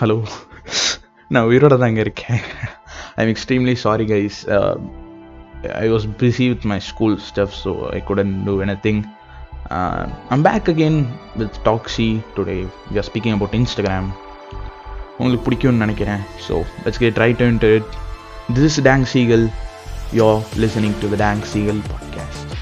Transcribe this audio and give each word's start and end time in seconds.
Hello 0.00 0.16
நான் 1.30 1.46
உயிரோட 1.50 1.74
தாங்க 1.78 2.00
இருக்கேன். 2.00 2.40
I 3.16 3.20
am 3.24 3.30
extremely 3.32 3.74
sorry 3.82 4.04
guys 4.04 4.38
I 5.82 5.86
was 5.92 6.06
busy 6.20 6.46
with 6.52 6.66
my 6.72 6.78
school 6.88 7.16
stuff 7.28 7.54
so 7.62 7.72
I 7.98 8.00
couldn't 8.08 8.32
do 8.46 8.54
anything 8.86 9.00
I'm 10.34 10.44
back 10.48 10.68
again 10.72 11.00
with 11.36 11.56
taxi 11.68 12.08
today 12.36 12.56
we 12.90 12.98
are 13.02 13.08
speaking 13.10 13.36
about 13.38 13.56
Instagram 13.60 14.10
உங்களுக்கு 15.18 15.46
பிடிக்கும்னு 15.48 15.84
நினைக்கிறேன். 15.84 16.22
So 16.48 16.54
let's 16.84 17.02
get 17.04 17.22
right 17.24 17.42
to 17.64 17.70
it 17.78 17.90
this 18.54 18.68
is 18.70 18.80
dank 18.90 19.06
seagull 19.14 19.46
you're 20.20 20.28
listening 20.64 20.98
to 21.04 21.10
the 21.14 21.18
dank 21.24 21.42
seagull 21.54 21.82
podcast 21.92 22.55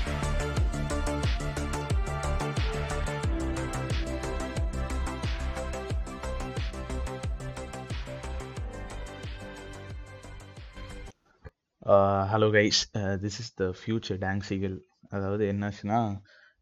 hello 12.35 12.47
guys 12.51 12.79
this 13.23 13.37
is 13.41 13.51
the 13.55 13.65
future 13.79 14.17
dank 14.23 14.41
seagull 14.49 14.75
அதாவது 15.09 15.45
என்னாச்சுன்னா 15.53 15.99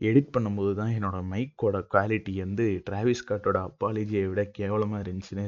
edit 0.00 0.28
பண்ணும்போது 0.34 0.72
தான் 0.74 0.90
என்னோடய 0.96 1.24
மைக்கோட 1.30 1.76
quality 1.95 2.34
வந்து 2.38 2.82
Travis 2.84 3.22
காட்டோட 3.28 3.58
அப்பாலஜியை 3.68 4.24
விட 4.28 4.42
கேவலமாக 4.58 5.02
இருந்துச்சுன்னு 5.04 5.46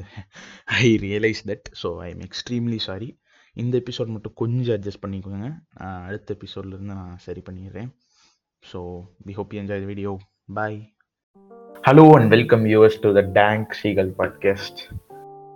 I 0.65 0.89
realize 1.05 1.41
that 1.51 1.69
so 1.81 1.91
I 1.97 2.07
am 2.09 2.23
extremely 2.27 2.79
sorry 2.87 3.09
இந்த 3.53 3.81
எபிசோட் 3.83 4.13
மட்டும் 4.15 4.35
கொஞ்சம் 4.35 4.75
அட்ஜஸ்ட் 4.77 5.03
பண்ணிக்கோங்க. 5.05 5.49
அடுத்த 6.07 6.37
எபிசோட்லேருந்து 6.37 6.93
நான் 6.95 7.17
சரி 7.17 7.43
பண்ணிடுறேன். 7.49 7.89
So 8.63 8.81
we 9.27 9.31
hope 9.31 9.53
you 9.53 9.61
enjoy 9.61 9.83
the 9.85 9.85
video 9.85 10.13
bye 10.53 10.79
hello 11.83 12.07
and 12.17 12.29
welcome 12.29 12.65
us 12.65 12.99
to 12.99 13.11
the 13.13 13.21
dank 13.41 13.77
seagull 13.83 14.11
podcast 14.21 14.81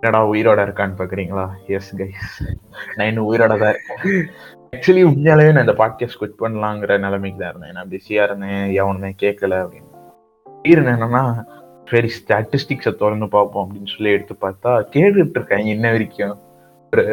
என்னடா 0.02 0.20
உயிரோட 0.32 0.60
இருக்கான்னு 0.66 0.98
பார்க்குறீங்களா 1.00 1.48
எஸ் 1.66 1.90
கைஸ் 1.96 2.36
நான் 2.96 3.08
இன்னும் 3.08 3.26
உயிரோட 3.32 3.54
தான் 3.62 3.74
இருக்கேன். 3.74 4.58
ஆக்சுவலி 4.76 5.02
உண்மையாலேயே 5.02 5.52
நான் 5.52 5.66
இந்த 5.66 5.84
பாட்காஸ்ட் 5.84 6.18
குவிட் 6.20 6.40
பண்ணலாங்கிற 6.40 6.98
நிலைமைக்கு 6.98 7.38
தான் 7.38 7.48
இருந்தேன். 7.48 7.72
நான் 7.72 7.88
பிஸியாக 7.88 8.28
இருந்தேன். 8.28 8.72
எவனுமே 8.72 9.14
கேட்கல 9.22 9.54
அப்படின்னு. 9.60 9.90
திடீர்னு 10.62 10.90
என்னன்னா 10.90 11.44
சரி 11.84 12.10
ஸ்டாட்டிஸ்டிக்ஸை 12.18 12.94
திறந்து 12.94 13.28
பார்ப்போம் 13.28 13.64
அப்படின்னு 13.66 13.92
சொல்லி 13.96 14.12
எடுத்து 14.12 14.34
பார்த்தா 14.40 14.72
கேட்டுட்டு 14.94 15.36
இருக்கேன் 15.38 15.66
இன்ன 15.66 15.90
வரைக்கும். 15.90 16.38
ஒரு 16.92 17.04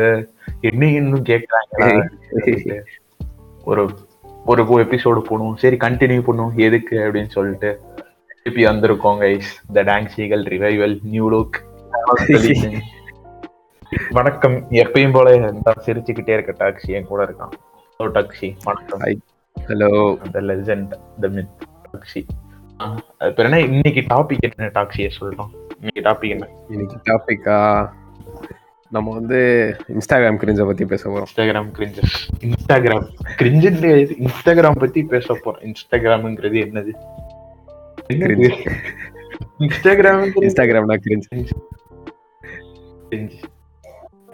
என்ன 0.62 0.86
இன்னும் 0.86 1.24
கேட்குறாங்களா 1.24 2.82
ஒரு 3.64 3.90
ஒரு 4.46 4.64
எபிசோடு 4.64 5.20
போகணும் 5.20 5.56
சரி 5.56 5.78
கண்டினியூ 5.78 6.22
பண்ணுவோம். 6.28 6.56
எதுக்கு 6.56 6.98
அப்படின்னு 6.98 7.36
சொல்லிட்டு. 7.38 7.80
திருப்பி 8.44 8.66
வந்திருக்கோம் 8.66 9.20
guys 9.24 9.50
the 9.74 9.82
dank 9.82 10.14
seagull 10.18 10.46
revival 10.54 11.00
new 11.04 11.26
look 11.32 11.58
வணக்கம். 14.10 14.56
எப்பயும் 14.72 15.12
போல 15.12 15.30
சிரிச்சுக்கிட்டே 15.86 16.30
இருக்க 16.30 16.52
டாக்ஸி 16.66 16.88
என் 16.88 17.06
கூட 17.06 17.26
இருக்கான். 17.26 17.52
Hello 18.00 18.08
taxi. 18.18 18.56
வணக்கம். 18.64 19.00
Hello 19.68 19.90
the 20.32 20.40
legend 20.40 20.88
the 21.22 21.28
myth 21.28 21.56
taxi. 21.94 22.28
அது 23.18 23.34
என்ன? 23.36 23.60
இன்னைக்கு 23.60 24.02
டாபிக் 24.16 24.38
என்ன 24.40 24.72
டாக்ஸியை 24.74 25.10
சொல்லலாம் 25.10 25.52
இன்னைக்கு 25.82 26.02
டாபிக் 26.02 26.30
என்ன? 26.30 26.48
இன்னைக்கு 26.70 26.98
டாபிக்கா 27.06 27.90
நம்ம 28.90 29.14
வந்து 29.14 29.40
இன்ஸ்டாகிராம் 29.88 30.40
கிரிஞ்ச 30.42 30.66
பத்தி 30.66 30.86
பேச 30.86 31.10
போறோம். 31.10 31.40
Instagram 31.40 31.72
cringes 31.78 32.18
Instagram 32.40 33.08
cringe 33.38 34.28
Instagram 34.28 34.80
பத்தி 34.80 35.04
பேச 35.04 35.34
போறோம். 35.34 35.64
இன்ஸ்டாகிராம்ங்கிறது 35.64 36.60
என்னது. 36.68 36.92
இன்ஸ்டாகிராம் 39.60 40.32
இன்ஸ்டாகிராம்னா 40.40 40.98
கிரிஞ்ச் 43.10 43.40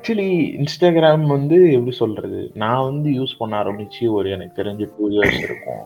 ஆக்சுவலி 0.04 0.32
இன்ஸ்டாகிராம் 0.62 1.22
வந்து 1.34 1.58
எப்படி 1.74 1.92
சொல்றது? 1.96 2.40
நான் 2.54 2.84
வந்து 2.84 3.10
யூஸ் 3.10 3.34
பண்ண 3.38 3.54
ஆரம்பிச்சு 3.64 4.04
ஒரு 4.10 4.28
எனக்கு 4.36 4.58
தெரிஞ்சு 4.62 4.86
டூ 4.96 5.06
இயர்ஸ் 5.10 5.38
இருக்கும். 5.46 5.86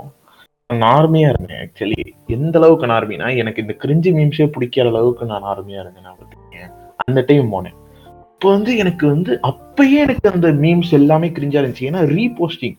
நார்மையா 0.83 1.27
இருந்தேன் 1.33 1.61
ஆக்சுவலி 1.63 1.99
எந்த 2.35 2.55
அளவுக்கு 2.59 2.87
நார்மினா 2.93 3.27
எனக்கு 3.41 3.61
இந்த 3.61 3.75
கிரிஞ்சி 3.83 4.11
மீம்ஸே 4.17 4.47
பிடிக்காத 4.55 4.91
அளவுக்கு 4.93 5.27
நான் 5.31 5.45
நார்மையா 5.49 5.83
இருந்தேன் 5.83 6.07
நான் 6.07 6.17
பார்த்துருக்கேன் 6.21 6.71
அந்த 7.05 7.23
டைம் 7.27 7.53
போனேன். 7.53 7.77
இப்போ 8.33 8.49
வந்து 8.55 8.77
எனக்கு 8.77 9.05
வந்து 9.07 9.39
அப்பயே 9.51 9.99
எனக்கு 10.05 10.31
அந்த 10.33 10.51
மீம்ஸ் 10.63 10.95
எல்லாமே 10.99 11.29
கிரிஞ்சா 11.37 11.61
இருந்துச்சு. 11.61 11.87
ஏன்னா 11.91 12.01
ரீபோஸ்டிங் 12.15 12.77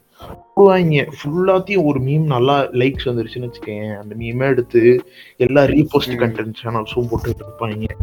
போடுவாங்க 0.56 1.06
ஃபுல்லாத்தையும் 1.16 1.88
ஒரு 1.92 2.02
மீம் 2.08 2.28
நல்லா 2.34 2.58
லைக்ஸ் 2.82 3.08
வந்துருச்சுன்னு 3.10 3.50
வச்சுக்கேன் 3.50 3.88
அந்த 4.02 4.12
மீமே 4.24 4.48
எடுத்து 4.54 4.82
எல்லா 5.46 5.64
ரீபோஸ்ட். 5.76 6.18
கண்டென்ட் 6.24 6.62
சேனல்ஸும் 6.64 7.10
போட்டு 7.12 7.34
இருப்பாங்க. 7.38 7.98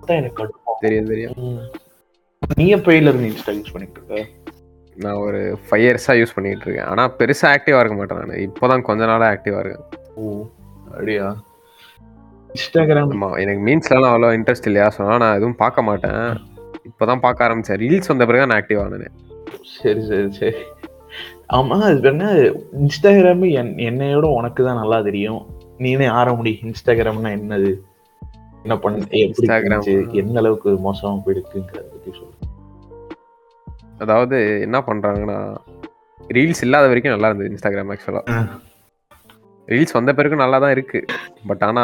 அதான் 0.00 0.18
எனக்கு. 0.22 0.50
தெரியும் 0.80 1.12
தெரியும். 1.12 1.36
நீ 2.56 2.74
எப்பயில 2.74 3.08
இருந்து 3.08 3.28
இன்ஸ்டா 3.28 3.52
யூஸ் 3.52 3.72
பண்ணிட்டு 3.72 4.00
இருக்க? 4.00 4.26
நான் 4.96 5.14
ஒரு 5.14 5.58
ஃபைவ் 5.70 5.82
இயர்ஸா 5.82 6.12
யூஸ் 6.20 6.34
பண்ணிட்டு 6.34 6.64
இருக்கேன். 6.64 6.86
ஆனா 6.86 7.10
பெருசா 7.18 7.56
ஆக்டிவா 7.56 7.78
இருக்க 7.78 7.94
மாட்டேன் 7.94 8.18
நான். 8.18 8.38
இப்போதான் 8.38 8.82
கொஞ்ச 8.82 9.06
நாளா 9.06 9.26
ஆக்டிவா 9.30 9.58
இருக்கேன். 9.58 9.84
ஓ 10.14 10.44
அப்படியா? 10.90 11.36
இன்ஸ்டாகிராம் 12.50 13.10
ஆமா 13.12 13.40
எனக்கு 13.40 13.62
மீன்ஸ்லாம் 13.64 14.12
அவ்வளோ 14.12 14.38
இன்ட்ரெஸ்ட் 14.38 14.66
இல்லையா? 14.66 14.88
சொன்னா 14.88 15.16
நான் 15.16 15.34
எதுவும் 15.34 15.56
பார்க்க 15.56 15.82
மாட்டேன். 15.82 16.36
இப்போதான் 16.84 17.20
பார்க்க 17.20 17.48
ஆரம்பிச்சேன். 17.48 17.80
ரீல்ஸ் 17.80 18.06
வந்த 18.06 18.26
பிறகு 18.26 18.46
நான் 18.46 18.62
ஆக்டிவ் 18.62 18.80
ஆனேன் 18.80 19.16
சரி 19.82 20.06
சரி 20.06 20.32
சரி. 20.32 20.56
ஆமா 21.52 21.80
அது 21.80 22.08
என்ன 22.08 22.32
இன்ஸ்டாகிராம் 22.72 23.50
என் 23.50 23.74
என்னையோட 23.76 24.24
உனக்கு 24.24 24.64
தான் 24.64 24.76
நல்லா 24.76 25.00
தெரியும். 25.00 25.46
நீனே 25.78 26.08
ஆர 26.08 26.34
முடியும் 26.34 26.72
இன்ஸ்டாகிராம்னா 26.72 27.30
என்னது? 27.38 27.80
என்ன 28.62 28.78
பண்ண. 28.78 29.04
இருந்துச்சு? 29.10 30.12
எந்த 30.12 30.38
அளவுக்கு 30.38 30.70
மோசமா 30.70 31.22
போயிடுக்குங்கிறத. 31.26 31.84
பத்தி 31.84 31.97
சொல்லு 31.97 31.97
அதாவது 33.98 34.36
என்ன 34.62 34.78
பண்றாங்கன்னா 34.86 35.38
ரீல்ஸ் 36.20 36.62
இல்லாத 36.62 36.86
வரைக்கும் 36.86 37.12
நல்லா 37.12 37.28
இருந்தது 37.28 37.50
இன்ஸ்டாகிராம் 37.50 37.92
ஆக்சுவலா 37.94 38.22
ஆ. 38.30 38.38
ரீல்ஸ் 39.68 39.92
வந்த 39.92 40.14
பிறகு 40.14 40.36
நல்லா 40.36 40.58
தான் 40.58 40.70
இருக்கு. 40.70 40.98
பட் 41.46 41.62
ஆனா 41.62 41.82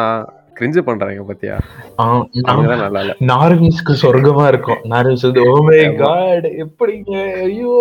கிரிஞ்சு 0.57 0.81
பண்றாங்க 0.81 1.23
பாத்தியா? 1.23 1.55
அவங்கதான் 1.99 2.83
நல்லா 2.83 3.01
இல்ல. 3.01 3.15
நார்மிஸ்க்கு 3.27 3.95
சொர்க்கமா 4.03 4.47
இருக்கும். 4.47 4.81
நார்மிஸ் 4.85 5.23
வந்து 5.23 5.43
ஓ 5.49 5.55
மை 5.63 5.79
ஆமா. 5.81 5.97
காட் 5.97 6.47
எப்படிங்க? 6.65 7.15
ஐயோ 7.43 7.73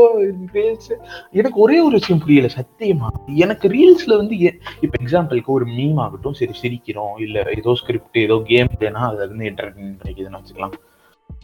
எனக்கு 1.34 1.60
ஒரே 1.60 1.80
ஒரு 1.80 1.94
விஷயம் 1.94 2.20
புரியல 2.20 2.50
சத்தியமா? 2.56 3.10
எனக்கு 3.38 3.68
ரீல்ஸ்ல 3.70 4.18
வந்து 4.18 4.38
இப்ப 4.82 4.94
எக்ஸாம்பிளுக்கு 5.04 5.52
ஒரு 5.52 5.66
மீம் 5.72 6.00
ஆகட்டும் 6.00 6.34
சரி 6.34 6.56
சிரிக்கிறோம் 6.62 7.16
இல்ல 7.18 7.46
ஏதோ 7.58 7.76
ஸ்கிரிப்ட் 7.76 8.18
ஏதோ 8.18 8.44
கேம் 8.46 8.72
இல்லைன்னா 8.76 9.04
அதுல 9.10 9.26
இருந்து 9.26 9.46
என்டர்டைன் 9.46 9.98
கிடைக்குதுன்னு 10.02 10.42
வச்சுக்கலாம். 10.42 10.76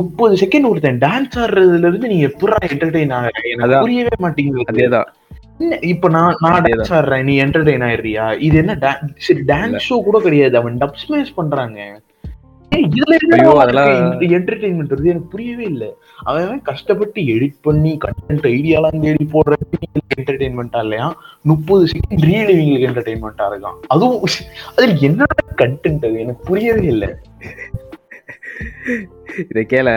முப்பது 0.02 0.36
செகண்ட் 0.36 0.70
ஒருத்தன் 0.70 0.98
டான்ஸ் 0.98 1.38
ஆடுறதுல 1.38 1.88
இருந்து 1.88 2.08
நீ 2.08 2.26
எப்படா 2.26 2.58
என்டர்டைன் 2.66 3.14
ஆகிற 3.14 3.42
எனக்கு. 3.54 3.80
புரியவே 3.80 4.16
மாட்டேங்குது. 4.18 4.74
அதேதான். 4.74 5.08
இப்ப 5.84 6.10
நான் 6.10 6.36
நான். 6.40 6.62
டான்ஸ் 6.62 6.94
ஆடுறேன் 6.98 7.24
நீ 7.24 7.42
என்டர்டைன் 7.42 7.84
ஆயிடுறியா? 7.88 8.40
இது 8.40 8.58
என்ன 8.58 9.02
சரி 9.18 9.40
டான்ஸ் 9.48 9.80
ஷோ 9.90 10.04
கூட 10.04 10.20
கிடையாது. 10.20 10.58
அவன் 10.58 10.78
டப் 10.78 10.94
ஸ்மேஷ் 10.94 11.34
பண்றாங்க. 11.34 12.02
இதுல 12.72 13.14
என்டர்டைன்மெண்ட் 14.36 14.92
வருது 14.94 15.10
எனக்கு 15.12 15.28
புரியவே 15.30 15.64
இல்ல. 15.64 15.86
அவன் 16.24 16.62
கஷ்டப்பட்டு 16.62 17.22
எடிட் 17.22 17.56
பண்ணி 17.62 17.98
கண்டென்ட் 18.06 18.46
ஐடியாலாம் 18.54 19.00
தேடி 19.00 19.28
போடுறது 19.34 19.78
என்டர்டைன்மெண்டா 20.20 20.80
இல்லையா? 20.82 21.08
முப்பது 21.42 21.86
செகண்ட் 21.86 22.24
ரீல் 22.30 22.54
இவங்களுக்கு 22.56 22.88
என்டர்டைன்மெண்டா 22.90 23.48
இருக்கான். 23.52 23.80
அதுவும் 23.88 24.22
அதுல 24.76 24.94
என்ன 25.08 25.26
கண்டென்ட் 25.58 26.06
அது. 26.06 26.20
எனக்கு 26.20 26.46
புரியவே 26.46 26.86
இல்லை. 26.86 27.10
இதை 29.50 29.64
கேள. 29.74 29.90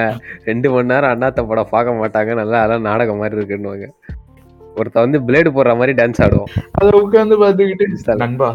ரெண்டு 0.44 0.70
மணி 0.70 0.90
நேரம் 0.92 1.12
அண்ணாத்த 1.14 1.46
படம் 1.50 1.72
பார்க்க 1.74 2.00
மாட்டாங்க. 2.02 2.34
நல்லா 2.34 2.58
அதெல்லாம் 2.62 2.88
நாடகம் 2.90 3.20
மாதிரி 3.22 3.40
இருக்குன்னுவாங்க. 3.40 3.88
ஒருத்த 4.76 5.02
வந்து 5.04 5.18
பிளேடு 5.20 5.50
போடுற 5.56 5.72
மாதிரி 5.80 5.94
டான்ஸ் 6.02 6.22
ஆடுவோம் 6.24 6.52
அதை 6.72 6.92
உட்காந்து 7.00 7.36
Instagram. 7.88 8.22
நண்பா 8.24 8.48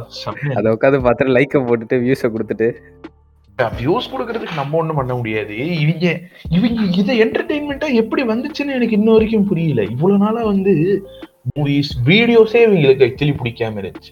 அதை 0.56 0.68
உட்காந்து 0.76 1.00
பார்த்துட்டு 1.08 1.36
லைக்கை 1.38 1.60
போட்டுட்டு 1.68 2.00
வியூஸை 2.06 2.30
கொடுத்துட்டு. 2.36 2.70
வியூஸ் 3.82 4.10
கொடுக்கறதுக்கு 4.14 4.56
நம்ம 4.56 4.78
ஒண்ணும் 4.78 4.96
பண்ண 4.96 5.14
முடியாது. 5.16 5.54
இவங்க 5.84 6.06
இவங்க 6.58 6.82
இதை 7.02 7.14
என்டர்டைன்மெண்டா 7.22 7.88
எப்படி 8.02 8.24
வந்துச்சுன்னு 8.24 8.76
எனக்கு 8.78 8.98
இன்ன 9.00 9.12
வரைக்கும் 9.12 9.48
புரியல. 9.52 9.84
இவ்வளவு 9.94 10.24
நாளா 10.24 10.42
வந்து 10.52 10.74
மூவிஸ் 11.56 11.92
வீடியோஸே 12.06 12.62
இவங்களுக்கு 12.68 13.08
ஆக்சுவலி 13.08 13.36
பிடிக்காம 13.42 13.82
இருந்துச்சு. 13.84 14.12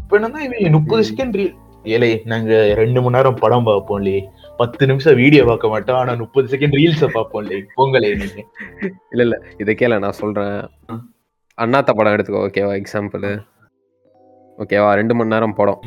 இப்ப 0.00 0.18
என்னன்னா 0.18 0.40
இவங்க 0.46 0.70
முப்பது. 0.78 1.04
செகண்ட் 1.10 1.36
ரீல் 1.40 1.54
ஏலே 1.84 2.10
நாங்க 2.32 2.74
ரெண்டு 2.80 3.02
மணி 3.02 3.16
நேரம் 3.16 3.38
படம் 3.44 3.68
பார்ப்போம் 3.68 4.00
இல்லையே. 4.00 4.22
பத்து 4.60 4.84
நிமிஷம் 4.88 5.18
வீடியோ 5.20 5.42
பார்க்க 5.50 5.72
மாட்டோம். 5.72 5.98
ஆனா 6.00 6.12
முப்பது 6.22 6.46
செகண்ட் 6.54 6.76
ரீல்ஸ 6.78 7.06
பார்ப்போம் 7.12 7.42
இல்லையே? 7.42 7.62
பொங்கலே 7.76 8.10
நீங்க 8.22 8.40
இல்ல 9.10 9.22
இல்ல. 9.26 9.36
இதை 9.62 9.74
கேள 9.74 9.98
நான் 10.04 10.20
சொல்றேன். 10.20 10.58
அண்ணாத்த 11.58 11.90
படம் 11.98 12.14
எடுத்துக்கோ 12.16 12.42
ஓகேவா? 12.48 12.74
எக்ஸாம்பிள் 12.80 13.26
ஓகேவா? 14.58 14.90
ரெண்டு 15.00 15.14
மணி 15.18 15.32
நேரம் 15.34 15.56
படம். 15.60 15.82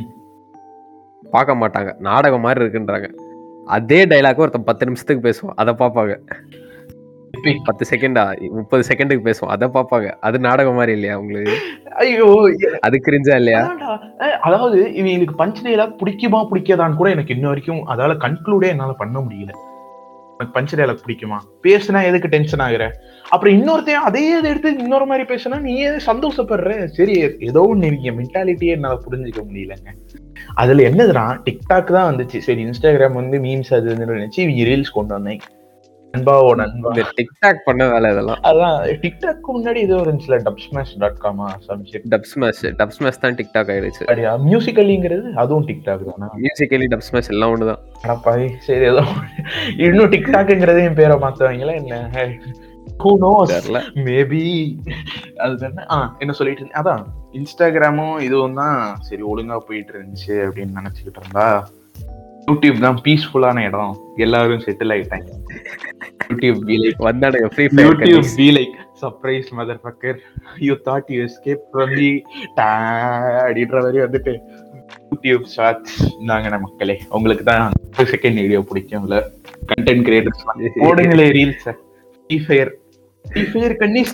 பார்க்க 1.36 1.62
மாட்டாங்க. 1.62 1.92
நாடகம் 2.08 2.46
மாதிரி 2.46 2.64
இருக்குன்றாங்க. 2.64 3.08
அதே 3.75 4.00
டைலாக் 4.12 4.42
ஒருத்தன் 4.44 4.70
பத்து 4.70 4.88
நிமிஷத்துக்கு 4.88 5.26
பேசுவோம் 5.28 5.58
அதை 5.62 5.74
பார்ப்பாங்க. 5.81 6.16
பத்து 7.68 7.84
செகண்டா 7.92 8.24
முப்பது 8.58 8.84
செகண்டுக்கு 8.90 9.26
பேசுவோம் 9.28 9.54
அதை 9.56 9.68
பார்ப்பாங்க. 9.78 10.10
அது 10.28 10.38
நாடகம் 10.48 10.78
மாதிரி 10.80 10.94
இல்லையா 10.98 11.16
உங்களுக்கு? 11.22 11.56
ஐயோ 12.01 12.28
அது 12.81 12.98
கிரிஞ்சா 12.98 13.36
இல்லையா? 13.36 13.62
அதாவது 14.42 14.80
இவங்களுக்கு 15.00 15.36
பஞ்ச் 15.42 15.62
டைலாக் 15.66 16.00
பிடிக்குமா 16.01 16.40
பிடிக்காதான்னு 16.51 16.95
கூட 16.95 17.10
எனக்கு 17.10 17.36
இன்ன 17.36 17.48
வரைக்கும் 17.48 17.88
அதால 17.88 18.16
கன்க்ளூடே 18.25 18.68
என்னால 18.68 18.92
பண்ண 18.92 19.19
முடியல. 19.19 19.54
உனக்கு 20.36 20.54
பஞ்சு 20.54 20.78
டைலாக் 20.78 21.04
பிடிக்குமா? 21.06 21.38
பேசுனா 21.63 22.00
எதுக்கு 22.04 22.28
டென்ஷன் 22.28 22.60
ஆகுற? 22.60 22.84
அப்புறம் 23.31 23.54
இன்னொருத்தையும் 23.57 24.07
அதே 24.07 24.38
இதை 24.38 24.51
எடுத்து 24.51 24.69
இன்னொரு 24.86 25.06
மாதிரி 25.06 25.25
பேசுனா 25.34 25.60
நீ 25.60 25.74
சந்தோஷப்படுற? 25.88 26.88
சரி 26.88 27.16
ஏதோ 27.40 27.62
ஒண்ணு 27.72 27.92
நீங்க 27.92 28.12
மென்டாலிட்டியே 28.12 28.75
என்னால 28.78 29.00
புரிஞ்சுக்க 29.06 29.42
முடியலங்க. 29.50 29.90
அதுல 30.56 30.90
என்னதுன்னா 30.90 31.25
டிக்டாக் 31.45 31.95
தான் 31.98 32.10
வந்துச்சு. 32.12 32.38
சரி 32.38 32.63
இன்ஸ்டாகிராம் 32.66 33.12
வந்து 33.12 33.40
மீம்ஸ் 33.40 33.74
அது 33.74 33.95
நினைச்சு 33.95 34.40
இவங்க 34.45 34.63
ரீல்ஸ் 34.72 34.98
கொண்டு 35.00 35.13
வந்தேன். 35.13 35.42
நண்பா 36.13 36.33
இந்த 36.80 37.04
டிக்டாக் 37.18 37.62
பண்ண 37.68 37.83
வேலை 37.92 38.07
இதெல்லாம். 38.13 38.42
அதான் 38.50 38.75
டிக்டாக் 39.04 39.48
முன்னாடி 39.48 39.80
ஏதோ 39.88 39.95
இருந்துச்சுல 40.04 40.38
டப் 40.48 40.62
ஸ்மாஷ் 40.65 40.92
டாட் 41.00 41.18
காமா 41.24 41.48
சம்ஷிட் 41.68 42.06
டப் 42.13 42.27
ஸ்மாஷ் 42.31 42.62
டப் 42.80 42.94
ஸ்மாஷ் 42.98 43.19
தான் 43.24 43.38
டிக்டாக் 43.39 43.71
ஆயிடுச்சு. 43.74 44.04
அப்படியா? 44.04 44.31
மியூசிக்கலிங்கிறது 44.45 45.30
அதுவும் 45.44 45.65
டிக்டாக் 45.69 46.06
தானா? 46.10 46.27
மியூசிக்கலி 46.44 46.88
டப் 46.94 47.06
ஸ்மாஷ் 47.07 47.31
எல்லாம் 47.33 47.54
ஒண்ணுதான் 47.56 47.81
அடப்பாவி 48.04 48.48
சரி 48.68 48.86
ஏதோ 48.92 49.04
இன்னும் 49.86 50.12
டிக்டாக்ங்கிறதையும் 50.15 51.00
பேரை 51.01 51.18
மாத்துவாங்களா 51.25 51.75
என்ன? 51.81 52.27
ஹூ 53.04 53.12
நோஸ் 53.24 53.54
மேபி 54.07 54.44
அது 55.44 55.66
என்ன 55.69 55.86
ஆ 55.92 56.00
என்ன 56.19 56.33
சொல்லிட்டு 56.39 56.74
அதான் 56.81 57.04
இன்ஸ்டாகிராமும் 57.39 58.18
இதுவும் 58.27 58.59
தான் 58.62 58.77
சரி 59.07 59.24
ஒழுங்கா 59.31 59.57
போயிட்டு 59.69 59.94
இருந்துச்சு 59.95 60.36
அப்படின்னு 60.48 60.80
நினைச்சுக்கிட்டு 60.81 61.21
இருந்தா 61.24 61.48
யூடியூப் 62.48 62.80
தான் 62.80 62.98
பீஸ்ஃபுல்லான 63.04 63.62
இடம். 63.68 63.92
எல்லாரும் 64.18 64.63
செட்டில் 64.66 64.94
ஆயிட்டாங்க. 64.94 65.30
YouTube 66.30 66.60
be 66.66 66.75
like 66.78 67.02
வந்தானுங்க 67.02 67.50
Free 67.54 67.66
YouTube 67.80 68.00
Fire 68.02 68.36
be 68.38 68.48
like 68.52 68.75
surprise 69.02 69.50
motherfucker 69.84 70.20
you 70.60 70.75
thought 70.86 71.10
you 71.10 71.20
escape 71.24 71.64
from 71.72 71.96
the 71.96 72.12
அப்படின்ற 73.42 73.78
மாதிரி 73.81 74.02
வந்துட்டு 74.06 74.34
யூடியூப் 75.10 75.46
ஷார்ட்ஸ் 75.56 75.98
இந்தாங்க 76.14 76.58
மக்களே. 76.60 76.96
உங்களுக்கு 77.10 77.44
தான் 77.44 77.66
செகண்ட் 78.12 78.40
வீடியோ 78.42 78.62
பிடிக்கும்ல. 78.70 79.18
கண்டென்ட் 79.72 80.06
கிரியேட்டர்ஸ் 80.08 80.44
போடுங்களே 80.84 81.28
ரீல்ஸ் 81.31 81.68
ஃப்ரீ 82.30 82.38
ஃபயர் 82.46 82.72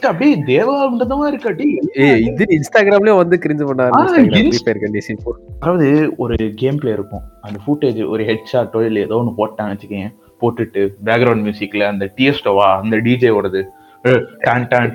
அப்படியே 0.05 0.33
தேவாண்டதமா 0.49 1.25
இருக்காட்டி. 1.31 1.67
இது 2.29 2.43
இன்ஸ்டாகிராம்லயே 2.57 3.15
வந்து 3.17 3.35
கிரிஞ்சு 3.37 3.65
பண்ண 3.65 3.87
ஆரம்பிச்சாங்க 3.87 4.37
Inst- 4.39 4.49
ஃப்ரீ 4.49 4.59
ஃபயர் 4.59 4.81
கண்டிஷன் 4.83 5.19
அதாவது 5.55 5.87
ஒரு 6.17 6.35
கேம் 6.55 6.77
பிளே 6.77 6.91
இருக்கும். 6.91 7.23
அந்த 7.41 7.59
ஃபுட்டேஜ் 7.65 8.01
ஒரு 8.07 8.23
ஹெட் 8.23 8.49
ஷாட்டோ 8.53 8.81
இல்லை 8.85 9.01
ஏதோ 9.01 9.15
ஒன்று 9.15 9.37
போட்டான்னு 9.37 9.73
வச்சுக்கேன் 9.73 10.09
போட்டுட்டு 10.41 10.83
பேக்ரவுண்ட் 11.09 11.45
மியூசிக்ல 11.47 11.89
அந்த 11.93 12.05
டிஎஸ்டோவா 12.17 12.69
அந்த 12.83 12.97
டிஜே 13.07 13.31
டான் 14.69 14.87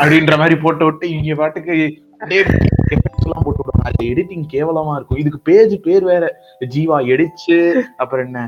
அப்படின்ற 0.00 0.34
மாதிரி 0.42 0.56
போட்டு 0.64 0.84
விட்டு 0.84 1.04
இங்க 1.16 1.34
பாட்டுக்கு 1.40 1.76
போட்டு 3.44 3.60
விடுவாங்க. 3.60 3.84
அது 3.88 4.00
எடிட்டிங் 4.10 4.44
கேவலமா 4.52 4.92
இருக்கும். 4.96 5.20
இதுக்கு 5.22 5.38
பேஜ் 5.48 5.74
பேர் 5.86 6.04
வேற. 6.10 6.24
ஜீவா 6.74 6.98
எடிச்சு 7.12 7.56
அப்புறம் 8.02 8.24
என்ன 8.26 8.40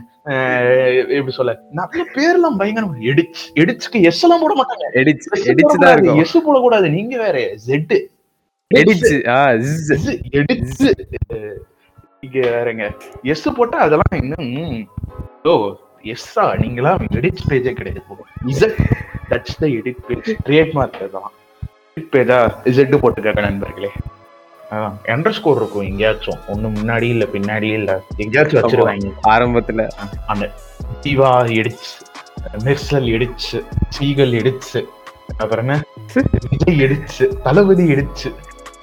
எப்படி 1.17 1.35
சொல்ல 1.39 1.55
நிறைய 1.81 2.05
பேர்லாம் 2.17 2.59
பயங்கரம் 2.63 3.01
எடிச்சு 3.13 3.45
எடிச்சுக்கு 3.63 4.05
எஸ் 4.11 4.23
எல்லாம் 4.27 4.43
போட 4.45 4.55
மாட்டாங்க. 4.61 4.85
எடிச்சு 5.01 5.29
எடிச்சு 5.53 6.17
எஸ் 6.25 6.37
போடக்கூடாது 6.49 6.89
நீங்க 6.99 7.17
வேற 7.25 7.39
ஜெட் 7.67 7.97
எடிச்சு 8.71 9.17
எடுத்து 10.41 10.89
இங்க 12.23 12.39
வேறங்க. 12.55 12.85
எஸ் 13.33 13.45
போட்டா 13.59 13.79
அதெல்லாம் 13.87 14.17
இன்னும் 14.23 14.53
ஓ 15.51 15.53
எஸ்ஸா 16.13 16.45
நீங்களா? 16.63 16.93
எடிட் 17.19 17.43
பேஜே 17.51 17.73
கிடையாது 17.79 18.01
Z 18.53 18.79
that's 19.31 19.59
the 19.63 19.67
edit 19.79 20.03
page 20.09 20.31
trademark 20.79 20.99
அதெல்லாம் 21.01 21.35
எடிட் 21.95 22.11
பேஜா 22.15 22.39
இசட் 22.71 22.97
போட்டுக்காங்க 23.05 23.43
நண்பர்களே. 23.49 23.91
எண்டர் 25.13 25.37
ஸ்கோர் 25.37 25.61
இருக்கும் 25.61 25.87
எங்கேயாச்சும். 25.91 26.41
ஒண்ணு 26.53 26.69
முன்னாடி 26.79 27.07
இல்ல 27.15 27.25
பின்னாடி 27.35 27.69
இல்ல. 27.79 27.91
எங்கேயாச்சும் 28.25 28.59
வச்சிருவாங்க. 28.61 29.13
ஆரம்பத்துல. 29.35 29.87
அந்த 30.33 30.47
தீவா 31.05 31.31
எடிச்சு 31.61 31.95
மெர்சல் 32.67 33.09
எடிச்சு 33.17 33.59
சீகல் 33.97 34.35
எடிச்சு 34.41 34.81
அப்புறம் 35.43 35.65
என்ன? 35.65 35.77
விஜய் 36.53 36.83
எடிச்சு 36.87 37.25
தளபதி 37.47 37.85
எடிச்சு 37.95 38.29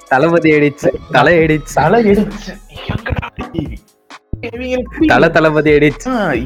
தளபதி 0.08 0.50
எடிச்சு 0.50 0.88
தலை 1.10 1.32
எடிச்சு. 1.38 1.72
தலை 1.74 2.00
புரியல. 4.40 4.82
தல 5.06 5.28
தளபதி 5.30 5.70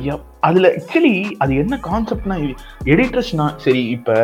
யப். 0.04 0.24
அதுல 0.40 0.68
ஆக்சுவலி 0.68 1.14
அது 1.38 1.52
என்ன 1.56 1.78
கான்செப்ட்னா 1.82 2.36
எடிட்டர்ஸ்னா 2.84 3.46
சரி 3.56 3.82
இப்ப 3.96 4.14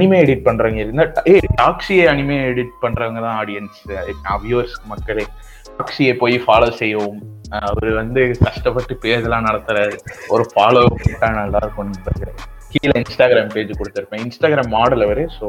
அனிமே 0.00 0.18
எடிட் 0.24 0.46
பண்றவங்க 0.48 0.80
இருந்தா 0.84 1.04
ஏ 1.28 1.38
டாக்ஸியை 1.62 2.04
அனிமே 2.12 2.36
எடிட் 2.50 2.74
பண்றவங்க 2.82 3.20
தான் 3.20 3.38
ஆடியன்ஸ் 3.42 3.78
வியூவர்ஸ் 4.44 4.76
மக்களே. 4.84 5.26
டாக்ஸியை 5.78 6.14
போய் 6.22 6.36
ஃபாலோ 6.46 6.70
செய்யவும். 6.70 7.20
அவரு 7.66 7.94
வந்து 7.94 8.22
கஷ்டப்பட்டு 8.44 8.94
பேஜ் 8.96 9.22
எல்லாம் 9.22 9.44
நடத்துறாரு. 9.44 9.96
ஒரு 10.28 10.44
ஃபாலோ 10.54 10.82
நல்லா 11.20 11.60
இருக்கும். 11.62 11.92
கீழே 12.72 12.94
இன்ஸ்டாகிராம் 13.02 13.52
பேஜ் 13.54 13.78
கொடுத்துருப்பேன். 13.80 14.22
இன்ஸ்டாகிராம் 14.26 14.72
மாடல் 14.76 15.04
அவரு 15.06 15.24
ஸோ 15.38 15.46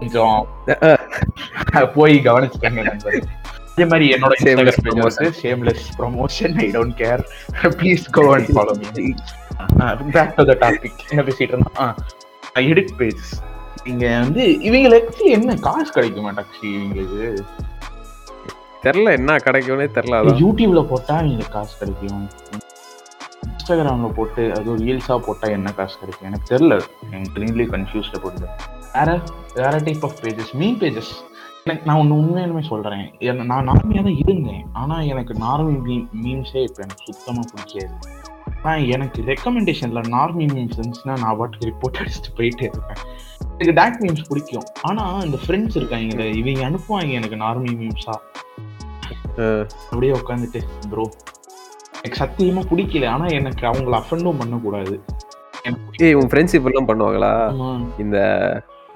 கொஞ்சம் 0.00 0.36
போய் 1.96 2.16
கவனிச்சுக்கங்க 2.28 2.82
நண்பர்களே 2.88 3.22
அதே 3.70 3.86
மாதிரி 3.92 4.06
என்னோட 4.16 4.34
இன்ஸ்டாகிராம் 4.38 4.84
பேஜ் 4.86 5.00
வந்து 5.08 5.26
shameless 5.42 5.86
promotion 5.98 6.54
I 6.64 6.68
don't 6.76 6.96
care 7.02 7.22
please 7.80 8.06
go 8.18 8.24
and 8.36 8.50
follow 8.56 8.74
me 8.80 8.86
back 10.16 10.34
to 10.38 10.44
the 10.50 10.56
topic 10.64 11.02
என்ன 11.10 11.22
பேசிட்டு 11.28 11.52
இருந்தோம்? 11.54 11.92
எடிட் 12.70 12.94
பேஜ் 13.00 13.26
இங்க 13.92 14.04
வந்து 14.22 14.44
இவங்களுக்கு 14.68 15.24
என்ன 15.36 15.56
காசு 15.66 15.90
கிடைக்குமா 15.96 16.30
டாக்ஸி 16.38 16.68
இவங்களுக்கு? 16.76 17.26
தெரியல 18.84 19.10
என்ன 19.18 19.36
கிடைக்கும்னே 19.46 19.88
தெரியல 19.98 20.38
யூடியூப்ல 20.44 20.82
போட்டா 20.92 21.14
இவங்களுக்கு 21.20 21.54
காசு 21.58 21.74
கிடைக்கும். 21.80 22.24
இன்ஸ்டாகிராம்ல 23.66 24.12
போட்டு 24.12 24.54
அதுவும் 24.58 24.86
ரீல்ஸா 24.86 25.18
போட்டா 25.18 25.48
என்ன 25.48 25.72
காசு 25.72 25.98
கிடைக்கும்? 25.98 26.28
எனக்கு 26.28 26.56
தெரியல. 26.56 26.80
எனக்கு 27.10 27.40
ரீலி 27.40 27.68
கன்ஃபியூஸ்ட 27.68 28.14
போடுது 28.22 28.48
வேற 28.94 29.20
வேற 29.54 29.78
type 29.78 30.04
of 30.04 30.12
pages 30.22 30.52
mean 30.52 30.78
pages 30.78 31.12
எனக்கு 31.64 31.86
நான் 31.86 31.96
ஒன்று 31.96 32.14
உண்மையாலுமே 32.14 33.18
என்ன- 33.18 33.42
நான் 33.42 33.68
நார்மையாக 33.68 34.02
தான் 34.02 34.16
இருந்தேன். 34.16 34.66
ஆனா 34.72 35.00
எனக்கு 35.00 35.32
நார்மல் 35.32 35.82
மீ 35.82 35.96
மீம்ஸே 35.96 36.62
இப்போ 36.62 36.82
எனக்கு 36.82 37.12
சுத்தமா 37.12 37.40
பிடிக்காது 37.54 37.94
ஆனால் 38.62 38.86
எனக்கு 38.88 39.22
ரெக்கமெண்டேஷன்ல 39.22 40.02
நார்மல் 40.10 40.48
மீம்ஸ் 40.48 40.80
இருந்துச்சுன்னா 40.80 41.18
நான் 41.18 41.36
பாட்டுக்கு 41.36 41.66
ரிப்போர்ட் 41.66 41.94
அடிச்சுட்டு 41.94 42.38
போயிட்டே 42.38 42.62
இருப்பேன். 42.62 43.04
எனக்கு 43.58 43.72
டேக் 43.72 44.08
மீம்ஸ் 44.08 44.24
பிடிக்கும். 44.28 44.64
ஆனா 44.82 45.18
இந்த 45.18 45.38
ஃப்ரெண்ட்ஸ் 45.46 45.76
இருக்காங்க 45.76 46.22
இவங்க 46.22 46.70
அனுப்புவாங்க 46.70 47.10
எனக்கு 47.10 47.36
நார்மல் 47.36 47.78
மீம்ஸா 47.78 48.14
அப்படியே 49.84 50.12
உட்காந்துட்டு 50.12 50.60
ப்ரோ 50.90 51.10
எனக்கு 52.06 52.22
சத்தியமா 52.24 52.62
பிடிக்கல. 52.70 53.06
ஆனா 53.16 53.26
எனக்கு 53.40 53.64
அவங்கள 53.72 54.00
அஃபண்டும் 54.00 54.40
பண்ணக்கூடாது. 54.42 54.94
ஏய் 56.06 56.16
உன் 56.20 56.28
ஃப்ரெண்ட்ஸ் 56.32 56.56
இப்பெல்லாம் 56.58 56.88
பண்ணுவாங்களா. 56.88 57.30
இந்த 57.98 58.18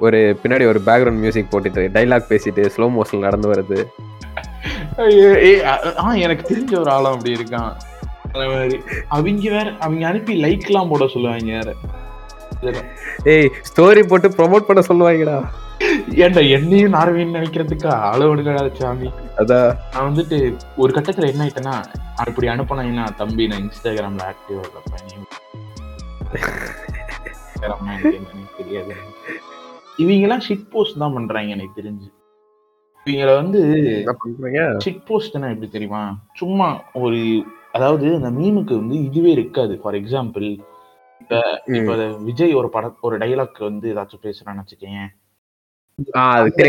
ஒரு 0.05 0.19
பின்னாடி 0.43 0.65
ஒரு 0.73 0.81
பேக்ரவுண்ட் 0.87 1.23
மியூசிக் 1.23 1.53
போட்டுட்டு 1.53 1.83
டைலாக் 1.97 2.31
பேசிட்டு 2.31 2.63
ஸ்லோ 2.75 2.87
மோஷன் 2.97 3.27
நடந்து 3.27 3.49
வருது 3.53 3.79
ஆ 6.03 6.07
எனக்கு 6.25 6.45
தெரிஞ்ச 6.51 6.73
ஒரு 6.81 6.91
ஆளும் 6.95 7.15
அப்படி 7.15 7.33
இருக்கான். 7.39 7.73
அவங்க 9.17 9.51
வேற 9.57 9.69
அவங்க 9.85 10.05
அனுப்பி 10.11 10.35
லைக் 10.45 10.67
எல்லாம் 10.71 10.91
போட 10.93 11.07
சொல்லுவாங்க 11.15 11.53
இதுல. 12.63 12.81
ஏய் 13.33 13.51
ஸ்டோரி 13.71 14.03
போட்டு 14.13 14.29
ப்ரோமோட் 14.39 14.69
பண்ண 14.69 14.83
சொல்லுவாங்கடா. 14.91 15.37
ஏன்டா 16.25 16.43
என்னையும் 16.57 16.95
நார்வேன்னு 16.95 17.37
நினைக்கிறதுக்கா? 17.39 17.93
அளவுடுங்கடா 18.13 18.63
சாமி. 18.79 19.09
அதான் 19.41 19.69
நான் 19.93 20.09
வந்துட்டு 20.09 20.39
ஒரு 20.77 20.91
கட்டத்துல 20.93 21.31
என்ன 21.33 21.45
ஆயிட்டேன்னா 21.45 21.77
அப்படி 22.17 22.47
அனுப்பினாங்கன்னா 22.49 23.05
தம்பி 23.21 23.47
நான் 23.47 23.63
இன்ஸ்டாகிராம்ல 23.65 24.25
ஆக்டிவா 24.31 24.65
என்னன்னு 27.63 28.49
தெரியாது. 28.59 28.95
இவங்க 29.99 30.27
எல்லாம் 30.27 30.45
ஷிட் 30.47 30.71
போஸ்ட் 30.73 30.99
தான் 30.99 31.15
பண்றாங்க 31.15 31.55
எனக்கு 31.57 31.79
தெரிஞ்சு. 31.81 32.09
இவங்கள 33.07 33.31
வந்து 33.43 33.61
ஷிட் 34.85 35.07
போஸ்ட்னா 35.09 35.51
எப்படி 35.55 35.71
தெரியுமா? 35.71 36.03
சும்மா 36.39 36.69
ஒரு 36.95 37.21
அதாவது 37.73 38.07
அந்த 38.15 38.31
மீமுக்கு 38.31 38.75
வந்து 38.75 38.97
இதுவே 39.09 39.31
இருக்காது. 39.31 39.75
ஃபார் 39.83 39.95
எக்ஸாம்பிள் 39.95 40.47
இப்ப 41.21 41.41
இப்ப 41.79 41.97
விஜய் 42.29 42.55
ஒரு 42.55 42.69
பட 42.69 42.87
ஒரு 43.01 43.17
டைலாக் 43.19 43.59
வந்து 43.61 43.89
ஏதாச்சும் 43.95 44.25
பேசுறான்னு 44.27 44.63
வச்சுக்கேன் 44.63 45.09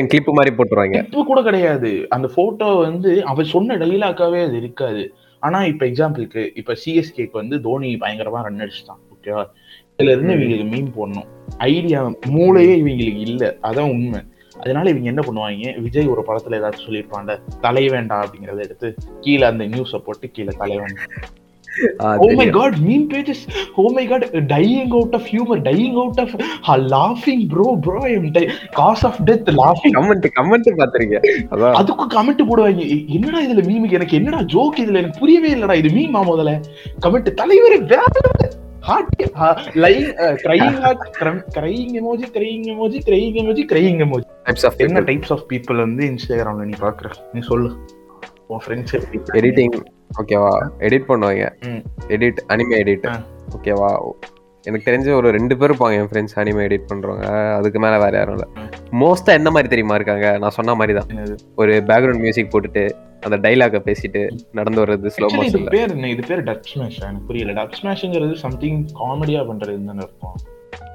கிளிப் 0.07 0.29
மாதிரி 0.29 0.55
போட்டுருவாங்க. 0.55 0.97
இப்போ 1.03 1.23
கூட 1.23 1.41
கிடையாது. 1.41 2.05
அந்த 2.09 2.29
போட்டோ 2.35 2.65
வந்து 2.65 3.25
அவன் 3.25 3.45
சொன்ன 3.45 3.75
டைலாக்காவே 3.75 4.43
அது 4.43 4.57
இருக்காது. 4.57 5.13
ஆனா 5.39 5.65
இப்ப 5.65 5.85
எக்ஸாம்பிளுக்கு 5.85 6.50
இப்ப 6.55 6.75
சிஎஸ்கேக்கு 6.85 7.31
வந்து 7.31 7.61
தோனி 7.61 7.95
பயங்கரமா 7.95 8.41
ரன் 8.41 8.59
அடிச்சுட்டான் 8.59 9.01
ஓகேவா 9.13 9.45
இதுல 9.97 10.11
இருந்து 10.11 10.33
இவங்களுக்கு 10.33 10.69
மீன் 10.69 10.93
போடணும். 10.97 11.27
ஐடியா 11.57 12.07
மூளையே 12.07 12.75
இவங்களுக்கு 12.81 13.19
இல்ல. 13.19 13.57
அதான் 13.63 13.89
உண்மை. 13.89 14.19
அதனால 14.59 14.89
இவங்க 14.89 15.07
என்ன 15.07 15.21
பண்ணுவாங்க? 15.21 15.81
விஜய் 15.81 16.07
ஒரு 16.07 16.23
படத்துல 16.27 16.57
ஏதாச்சும் 16.59 16.85
சொல்லியிருப்பான்ல 16.88 17.39
தலை 17.61 17.88
வேண்டாம் 17.88 18.25
அப்படிங்கறத 18.25 18.57
எடுத்து 18.57 18.95
கீழே 19.19 19.43
அந்த 19.43 19.63
நியூஸை 19.63 19.97
போட்டு 19.97 20.31
கீழே 20.31 20.53
தலை 20.57 20.77
வேண்டாம். 20.77 21.05
ஆ, 21.99 22.17
Oh 22.17 22.25
my 22.25 22.35
தெரியும். 22.35 22.59
god, 22.59 22.73
meme 22.75 23.07
pages. 23.13 23.39
Oh 23.77 23.91
my 23.91 24.09
god, 24.09 24.21
dying 24.33 24.89
out 24.89 25.13
of 25.13 25.21
humor, 25.21 25.61
dying 25.61 25.93
out 25.93 26.17
of 26.17 26.29
uh, 26.29 26.79
laughing, 26.79 27.47
bro, 27.47 27.79
bro. 27.87 28.13
I'm 28.13 28.31
di- 28.31 28.49
cause 28.75 29.03
of 29.03 29.15
death, 29.25 29.49
laughing. 29.51 29.93
Comment 29.93 30.25
comment 30.35 30.71
பாத்திருக்கேன் 30.77 31.45
அதான். 31.49 31.73
அதுக்கும் 31.73 32.13
கமெண்ட் 32.13 32.49
போடுவாங்க. 32.49 33.07
என்னடா 33.07 33.41
இதுல 33.41 33.61
மீமுக்கு 33.61 33.91
எனக்கு 33.91 34.15
என்னடா 34.15 34.39
ஜோக் 34.39 34.79
இதுல? 34.79 34.95
எனக்கு 34.95 35.19
புரியவே 35.19 35.53
இல்லடா 35.53 35.75
இது 35.75 35.89
மீமா 35.97 36.23
முதல்ல? 36.23 36.63
கமெண்ட் 37.01 37.33
தலைவர் 37.33 38.59
heart 38.79 39.71
lying 39.73 40.03
crying 40.03 40.79
heart 40.79 41.17
crying 41.55 41.93
emoji 41.93 42.25
crying 42.33 42.63
emoji 42.63 42.99
crying 43.05 43.35
emoji 43.35 43.63
crying 43.71 43.97
emoji 43.97 44.23
types 44.45 44.65
of 44.65 44.73
என்ன 44.77 44.99
டைப்ஸ் 44.99 45.31
ஆஃப் 45.31 45.43
பீப்புள் 45.49 45.75
வந்து 45.75 46.05
இன்ஸ்டாகிராம்ல 46.05 46.63
நீ 46.63 46.73
பாக்குற 46.81 47.11
நீ 47.33 47.39
சொல்லு. 47.39 47.75
உன் 48.47 48.59
ஃப்ரெண்ட்ஸ் 48.67 49.01
எடிட்டிங் 49.33 49.81
ஓகேவா? 50.20 50.53
எடிட் 50.80 51.08
பண்ணுவாங்க. 51.08 51.46
Edit 52.08 52.41
anime 52.48 52.77
edit. 52.84 53.24
ஓகேவா? 53.58 54.12
எனக்கு 54.63 54.91
தெரிஞ்ச 54.91 55.12
ஒரு 55.12 55.32
ரெண்டு 55.32 55.58
பேர் 55.58 55.72
இருப்பாங்க 55.72 55.91
என் 55.91 56.10
ஃப்ரெண்ட்ஸ் 56.12 56.36
அனிமே 56.36 56.65
எடிட் 56.68 56.89
பண்றவங்க. 56.94 57.53
அதுக்கு 57.56 57.80
மேல 57.80 58.00
வேற 58.00 58.18
யாரும் 58.18 58.36
இல்ல. 58.38 58.48
மோஸ்டா 58.91 59.25
என்ன 59.25 59.50
மாதிரி 59.50 59.68
தெரியுமா 59.68 59.96
இருக்காங்க? 59.96 60.38
நான் 60.38 60.50
சொன்ன 60.50 60.75
மாதிரி 60.75 61.00
தான்? 61.00 61.38
ஒரு 61.56 61.84
பேக்ரவுண்ட் 61.88 62.20
மியூசிக் 62.20 62.51
போட்டுட்டு 62.56 62.89
அந்த 63.20 63.50
டைலாக 63.50 63.82
பேசிட்டு 63.86 64.30
நடந்து 64.51 64.86
வர்றது 64.86 65.12
ஸ்லோ 65.18 65.27
மோஷன்ல 65.36 65.70
பேர் 65.70 65.91
என்ன? 65.91 66.10
இது 66.10 66.24
பேர் 66.27 66.44
டப் 66.44 66.63
ஸ்மாஷ் 66.63 67.01
எனக்கு 67.01 67.25
புரியல. 67.25 67.63
டப் 67.63 67.77
ஸ்மாஷ்ங்கிறது 67.82 68.34
சம்திங் 68.34 68.86
காமெடியா 69.00 69.41
பண்றதுன்னு 69.50 69.86
தானே 69.86 69.98
இருக்கும் 69.98 70.38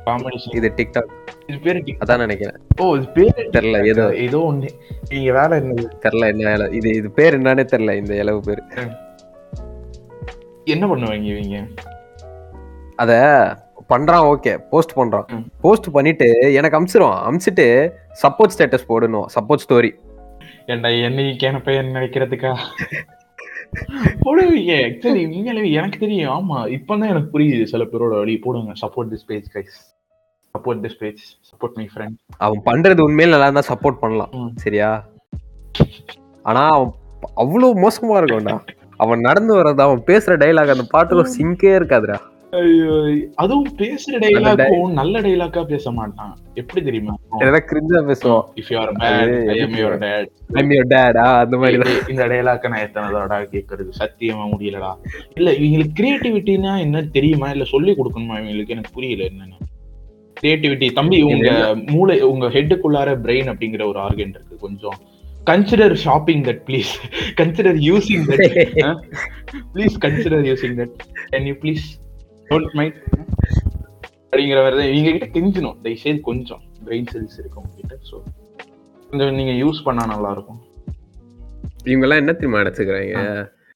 காமெடி 0.04 0.54
இது 0.54 0.72
டிக்டாக் 0.76 1.12
இது 1.46 1.58
பேரு 1.58 1.78
அதான் 1.78 2.18
நினைக்கிறேன். 2.18 2.56
ஓ 2.80 2.96
இது 2.96 3.08
பேரு 3.08 3.50
தெரியல 3.50 3.86
ஏதோ. 3.86 4.14
ஏதோ 4.16 4.38
ஒண்ணு. 4.52 4.68
நீங்க 5.08 5.32
வேலை 5.32 5.58
என்னது? 5.58 5.84
தெரியல 6.02 6.26
என்ன 6.26 6.52
இலை. 6.52 6.72
இது 6.72 6.88
இது 6.90 7.10
பேர் 7.10 7.42
என்னன்னே 7.42 7.66
தெரியல 7.74 7.96
இந்த 7.96 8.14
இலவு 8.14 8.38
பேர். 8.38 8.62
என்ன 10.66 10.84
பண்ணுவாங்க 10.86 11.26
இவங்க 11.32 11.56
அத 12.96 13.12
பண்றான் 13.88 14.24
ஓகே. 14.30 14.52
போஸ்ட் 14.70 14.94
பண்றான். 14.98 15.26
போஸ்ட் 15.60 15.88
பண்ணிட்டு 15.96 16.28
எனக்கு 16.58 16.78
அமிச்சிருவான். 16.78 17.18
அமிச்சிட்டு 17.28 17.66
சப்போர்ட் 18.22 18.54
ஸ்டேட்டஸ் 18.54 18.88
போடணும். 18.88 19.26
சப்போர்ட் 19.34 19.64
ஸ்டோரி 19.64 19.90
ஏன்டா 20.66 20.90
என்னைக்கு 21.08 21.34
கேனப்ப 21.42 21.76
என்ன 21.80 21.98
நினைக்கிறதுக்கா? 21.98 22.52
போடுவீங்க. 24.24 24.72
ஆக்சுவலி 24.86 25.20
உண்மையாலே 25.26 25.64
எனக்கு 25.72 25.98
தெரியும். 25.98 26.32
ஆமா 26.36 26.56
இப்பதான் 26.76 27.10
எனக்கு 27.12 27.30
புரியுது. 27.34 27.64
சில 27.72 27.84
பேரோட 27.84 28.14
வழி. 28.22 28.34
போடுங்க. 28.38 28.72
Support 28.82 29.12
this 29.12 29.26
page 29.26 29.48
guys 29.54 29.76
support 30.54 30.82
this 30.84 30.98
page 30.98 31.22
support 31.50 31.74
my 31.74 31.86
friend 31.94 32.16
அவன் 32.38 32.62
பண்றது 32.64 33.00
உண்மையில 33.06 33.34
நல்லா 33.34 33.48
இருந்தா 33.48 33.66
சப்போர்ட் 33.72 34.02
பண்ணலாம். 34.04 34.52
சரியா? 34.54 34.90
ஆனா 36.42 36.62
அவன் 36.76 36.92
அவ்வளவு 37.34 37.72
மோசமா 37.84 38.16
இருக்கும்டா 38.20 38.56
அவன் 38.96 39.20
நடந்து 39.20 39.52
வர்றது 39.58 39.82
அவன் 39.88 40.06
பேசுற 40.08 40.34
டைலாக் 40.44 40.74
அந்த 40.74 40.86
பாட்டுக்கும் 40.94 41.36
சிங்கே 41.36 41.72
இருக்காதுடா. 41.80 42.18
ஐயோ 42.58 42.92
அதுவும் 43.34 43.70
பேசுற 43.78 44.18
டைலாக்கும் 44.24 44.92
நல்ல 44.98 45.20
டைலாக்கா 45.20 45.62
பேச 45.70 45.90
மாட்டான். 45.90 46.32
எப்படி 46.60 46.80
தெரியுமா? 46.84 47.14
ஏதாவது 47.40 47.60
கிரிஞ்சா 47.70 48.00
பேசுவான். 48.10 48.44
If 48.60 48.70
you 48.72 48.76
are 48.82 48.92
bad 49.00 49.32
I 49.54 49.56
am 49.64 49.74
your 49.80 49.96
dad 50.04 50.30
I'm 50.60 50.72
your 50.76 50.88
data 50.94 51.24
அந்த 51.44 51.56
மாதிரி 51.56 51.96
இந்த 52.12 52.26
டைலாக்க 52.32 52.70
நான் 52.74 52.84
எத்தனை 52.86 53.08
தடவை 53.16 53.46
கேட்கறது 53.54 53.90
சத்தியமா 54.00 54.46
முடியலடா. 54.52 54.92
இல்ல 55.34 55.50
இவங்களுக்கு 55.60 55.96
கிரியேட்டிவிட்டினா 56.00 56.74
என்ன 56.86 57.02
தெரியுமா? 57.16 57.50
இல்ல 57.56 57.66
சொல்லி 57.74 57.94
கொடுக்கணுமா 58.00 58.36
இவங்களுக்கு? 58.40 58.76
எனக்கு 58.76 58.94
புரியல 58.94 59.28
என்னன்னு. 59.32 59.58
கிரியேட்டிவிட்டி 60.40 60.86
தம்பி 60.92 61.18
உங்க 61.22 61.50
மூளை 61.92 62.16
உங்க 62.32 62.46
ஹெட்டுக்குள்ளார 62.46 63.10
பிரெயின் 63.26 63.50
அப்படிங்கிற 63.52 63.84
ஒரு 63.92 63.98
ஆர்கன் 63.98 64.34
இருக்கு. 64.36 64.56
கொஞ்சம் 64.64 64.98
consider 65.50 65.94
shopping 66.06 66.42
that 66.48 66.62
please 66.68 66.92
consider 67.40 67.78
using 67.88 68.24
that 68.30 68.46
please 69.74 69.96
consider 70.04 70.44
using 70.50 70.76
that 70.80 70.94
can 71.32 71.46
you 71.50 71.54
please 71.64 71.84
don't 72.50 72.72
mind 72.78 72.96
அப்படிங்கிற 74.26 74.60
மாதிரி 74.64 74.76
தான் 74.80 74.90
இவங்க 74.94 75.10
கிட்ட 75.16 75.28
கெஞ்சணும் 75.36 75.76
தயவுசெய்து 75.84 76.20
கொஞ்சம். 76.30 76.62
பிரெயின் 76.86 77.06
செல்ஸ் 77.12 77.36
இருக்கு 77.40 77.58
உங்ககிட்ட 77.60 77.94
ஸோ 78.08 78.16
கொஞ்சம் 79.10 79.36
நீங்க 79.38 79.52
யூஸ் 79.62 79.78
பண்ணா 79.86 80.02
நல்லா 80.14 80.30
இருக்கும் 80.36 80.60
இவங்க 81.90 82.04
எல்லாம் 82.06 82.20
என்ன 82.22 82.32
தெரியுமா 82.36 82.60
நினைச்சுக்கிறாங்க? 82.62 83.22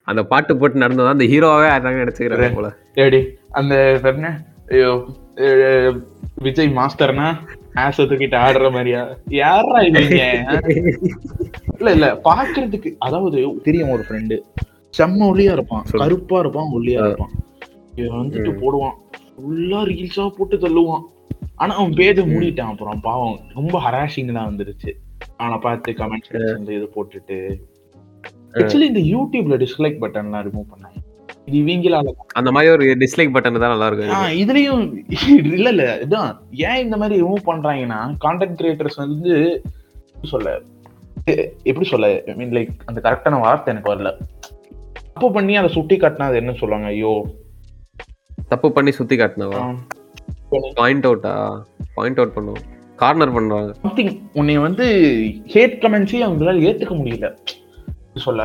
அந்த 0.09 0.21
பாட்டு 0.31 0.53
போட்டு 0.61 0.83
நடந்ததா? 0.83 1.15
அந்த 1.17 1.27
ஹீரோவே 1.33 1.69
அதாங்க 1.75 2.03
நினைச்சுக்கிறாங்க 2.05 2.49
போல. 2.59 2.69
ஏடி 3.05 3.21
அந்த 3.59 3.75
பேர் 4.05 4.19
என்ன? 4.19 4.31
ஐயோ 4.75 4.91
விஜய் 6.47 6.71
மாஸ்டர்னா? 6.79 7.29
ஆசை 7.75 8.05
தூக்கிட்டு 8.05 8.37
ஆடுற 8.47 8.71
மாதிரியா? 8.73 9.17
யாரா 9.27 9.79
இவங்க? 9.81 10.25
இல்ல 11.79 11.91
இல்ல 11.93 12.21
பாக்குறதுக்கு 12.25 12.91
அதாவது 12.99 13.61
தெரியும் 13.63 13.91
ஒரு 13.91 14.05
ஃப்ரெண்டு 14.09 14.39
செம்ம 14.99 15.21
ஒல்லியா 15.31 15.53
இருப்பான். 15.53 15.85
கருப்பா 15.91 16.39
இருப்பான் 16.39 16.71
ஒல்லியா. 16.73 17.07
இருப்பான். 17.07 17.35
இவன் 17.95 18.21
வந்துட்டு 18.21 18.53
போடுவான். 18.63 18.97
ஃபுல்லா 19.37 19.81
ரீல்ஸா 19.91 20.29
போட்டு 20.29 20.57
தள்ளுவான். 20.57 21.05
ஆனா 21.55 21.75
அவன் 21.75 21.93
பேஜ 21.93 22.25
மூடிட்டான். 22.27 22.73
அப்புறம் 22.73 23.01
பாவம் 23.01 23.39
ரொம்ப 23.55 23.81
ஹராஷிங் 23.87 24.33
தான் 24.33 24.51
வந்துருச்சு. 24.51 24.93
அவனை 25.37 25.59
பார்த்து 25.59 25.93
கமெண்ட் 25.93 26.29
செக்ஷன்ல 26.31 26.77
இது 26.79 26.91
போட்டுட்டு. 26.97 27.39
ஆக்சுவலி 28.53 28.89
இந்த 28.93 29.01
யூடியூப்ல 29.15 29.57
டிஸ்லைக் 29.63 30.03
பட்டன்லாம் 30.03 30.45
ரிமூவ் 30.47 30.73
பண்ணாங்க. 30.73 31.00
இது 31.49 31.59
இவங்களால 31.63 32.11
அந்த 32.33 32.51
மாதிரி 32.51 32.73
ஒரு 32.73 32.85
டிஸ்லைக் 33.01 33.35
பட்டன் 33.35 33.63
தான் 33.63 33.73
நல்லா 33.75 33.87
இருக்கும். 33.87 34.35
இதுலயும் 34.43 34.83
இல்ல 35.57 35.69
இல்ல 35.71 35.85
இதான். 36.05 36.31
ஏன் 36.67 36.83
இந்த 36.85 36.97
மாதிரி 36.97 37.21
ரிமூவ் 37.23 37.49
பண்றாங்கன்னா 37.49 38.01
கான்டென்ட் 38.25 38.59
கிரியேட்டர்ஸ் 38.61 39.01
வந்து 39.05 39.33
சொல்ல 40.25 40.49
எப்படி 41.65 41.87
சொல்ல 41.87 42.07
ஐ 42.27 42.35
மீன் 42.35 42.55
லைக் 42.57 42.73
அந்த 42.87 42.99
கரெக்டான 43.01 43.41
வார்த்தை 43.41 43.73
எனக்கு 43.75 43.93
வரல. 43.93 44.11
தப்பு 45.15 45.31
பண்ணி 45.33 45.57
அதை 45.57 45.71
சுட்டி 45.71 45.97
காட்டினா 45.97 46.29
அது 46.29 46.37
என்ன 46.37 46.53
சொல்லுவாங்க 46.53 46.87
ஐயோ. 46.87 47.13
தப்பு 48.49 48.69
பண்ணி 48.73 48.91
சுத்தி 48.91 49.17
காட்டினவா? 49.17 49.63
பாயிண்ட் 50.77 51.07
அவுட்டா 51.07 51.33
பாயிண்ட் 51.95 52.21
அவுட் 52.21 52.37
பண்ணுவோம். 52.37 52.63
கார்னர் 52.99 53.35
பண்றாங்க 53.35 53.73
சம்திங் 53.83 54.13
உன்னை 54.33 54.57
வந்து 54.59 54.87
ஹேட் 55.53 55.77
கமெண்ட்ஸே 55.83 56.21
அவங்களால 56.27 56.65
ஏத்துக்க 56.69 56.95
முடியல. 56.97 57.29
சொல்ல. 58.19 58.43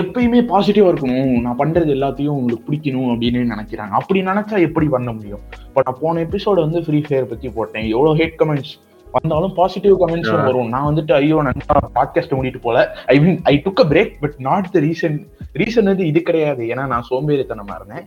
எப்பயுமே 0.00 0.38
பாசிட்டிவா 0.50 0.90
இருக்கணும். 0.90 1.32
நான் 1.40 1.58
பண்றது 1.58 1.90
எல்லாத்தையும் 1.96 2.36
உங்களுக்கு 2.38 2.66
பிடிக்கணும் 2.68 3.10
அப்படின்னு 3.12 3.40
நினைக்கிறாங்க. 3.54 3.92
அப்படி 4.00 4.20
நினைச்சா 4.22 4.56
எப்படி 4.68 4.86
பண்ண 4.88 5.12
முடியும்? 5.12 5.42
பட் 5.74 5.86
நான் 5.88 6.00
போன 6.00 6.22
எபிசோட 6.26 6.58
வந்து 6.66 6.80
ஃப்ரீ 6.86 7.00
ஃபயர் 7.06 7.28
பத்தி 7.32 7.48
போட்டேன். 7.48 7.86
எவ்வளவு 7.94 8.18
ஹேட் 8.20 8.38
கமெண்ட்ஸ் 8.42 8.72
வந்தாலும் 9.14 9.54
பாசிட்டிவ் 9.58 9.96
கமெண்ட்ஸும். 10.02 10.44
வரும். 10.48 10.70
நான் 10.74 10.88
வந்துட்டு 10.90 11.12
ஐயோ 11.12 11.42
நான் 11.42 11.62
பாட்காஸ்ட் 11.98 12.36
முடிட்டு 12.38 12.60
போல. 12.66 12.78
I 13.14 13.16
mean 13.20 13.38
I 13.52 13.54
took 13.66 13.82
a 13.84 13.86
break 13.92 14.14
but 14.22 14.36
not 14.48 14.72
the 14.76 14.80
reason 14.86 15.18
reason 15.62 15.90
வந்து 15.92 16.06
இது 16.12 16.22
கிடையாது. 16.22 16.64
ஏன்னா 16.72 16.86
நான் 16.86 17.08
சோம்பேறித்தனமா 17.10 17.76
இருந்தேன். 17.80 18.06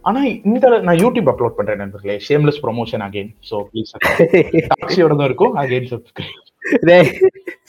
ஆனா 0.00 0.20
இந்த 0.48 0.68
நான் 0.88 1.00
யூடியூப் 1.04 1.30
அப்லோட் 1.32 1.58
பண்றேன் 1.58 1.82
நண்பர்களே. 1.84 2.16
Shameless 2.28 2.62
promotion 2.64 3.04
again 3.08 3.30
so 3.50 3.56
please 3.70 3.92
டாக்ஸியோட 4.72 5.14
தான் 5.20 5.28
இருக்கும். 5.30 5.54
Again 5.64 5.90
subscribe 5.94 6.36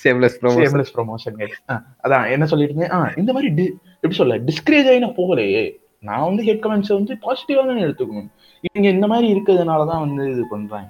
shameless 0.03 0.29
promo 0.41 1.13
shameless 1.25 1.47
guys 1.69 1.83
அதான் 2.03 2.31
என்ன 2.31 2.45
சொல்லிட்டு 2.45 2.73
இருந்தேன் 2.73 2.97
ஆ 2.97 3.11
இந்த 3.15 3.33
மாதிரி 3.33 3.51
டி- 3.53 3.73
எப்படி 3.95 4.13
சொல்ல 4.13 4.37
டிஸ்கரேஜ் 4.37 4.87
ஆகி 4.87 4.99
நான் 4.99 5.15
போகலையே. 5.15 5.75
நான் 5.99 6.23
வந்து 6.23 6.43
ஹெட் 6.43 6.63
கமெண்ட்ஸை 6.63 6.93
வந்து 6.93 7.13
பாசிட்டிவாக 7.13 7.65
தானே 7.65 7.83
எடுத்துக்கணும். 7.83 8.27
இவங்க 8.61 8.89
இந்த 8.89 9.07
மாதிரி 9.07 9.33
இருக்கிறதுனால 9.33 9.87
தான் 9.87 9.99
வந்து 9.99 10.31
இது 10.31 10.45
பண்றாங்க. 10.49 10.87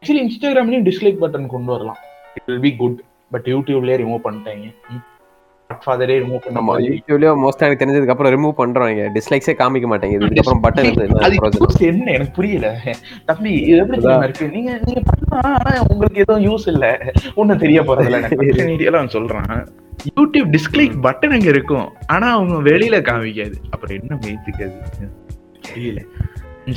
ஆக்சுவலி 0.00 0.28
இன்ஸ்டாகிராம்லயும் 0.28 0.84
டிஸ்லைக் 0.84 1.16
பட்டன் 1.20 1.46
கொண்டு 1.46 1.70
வரலாம். 1.72 1.96
It 2.34 2.42
will 2.46 2.60
be 2.60 2.76
good 2.76 3.02
but 3.30 3.46
யூடியூப்லயே 3.46 3.96
remove 3.96 4.20
பண்ணிட்டாங்க. 4.24 4.74
ஃபாதரே 5.82 6.16
ரிமூவ் 6.18 6.44
பண்ண 6.44 6.60
மாதிரி 6.60 6.86
யூடியூப்லயே 6.90 7.32
மோஸ்ட் 7.42 7.62
எனக்கு 7.62 7.82
தெரிஞ்சதுக்கு 7.82 8.14
அப்புறம் 8.14 8.32
ரிமூவ் 8.32 8.54
பண்றாங்க 8.54 9.06
டிஸ்லைக்ஸே 9.14 9.54
காமிக்க 9.58 9.86
மாட்டேங்குது 9.86 10.26
இதுக்கப்புறம் 10.26 10.62
பட்டன் 10.64 10.90
அது 11.26 11.86
என்ன? 11.86 12.06
எனக்கு 12.12 12.32
புரியல. 12.32 12.68
தம்பி 13.24 13.52
இது 13.62 13.78
எப்படி 13.78 13.98
தெரியுமா 14.00 14.24
இருக்கு? 14.24 14.48
நீங்க 14.48 14.70
நீங்க 14.84 15.00
பண்ணலாம் 15.02 15.56
ஆனா 15.58 15.72
உங்களுக்கு 15.88 16.20
எதுவும் 16.20 16.44
யூஸ் 16.48 16.66
இல்ல. 16.66 16.86
ஒண்ணும் 17.34 17.58
தெரிய 17.58 17.80
போறதில்ல 17.82 18.20
எனக்கு 18.22 18.86
எல்லாம் 18.86 19.08
சொல்றேன். 19.08 19.50
யூடியூப் 20.10 20.48
டிஸ்லைக் 20.50 20.96
பட்டன் 21.02 21.34
அங்க 21.36 21.48
இருக்கும். 21.48 21.88
ஆனா 22.06 22.28
அவங்க 22.32 22.56
வெளியில 22.70 22.96
காமிக்காது. 23.02 23.56
அப்புறம் 23.70 23.96
என்ன 23.98 24.18
மெய்த்துக்கு 24.24 24.64
அது? 24.64 25.08
தெரியல. 25.68 26.00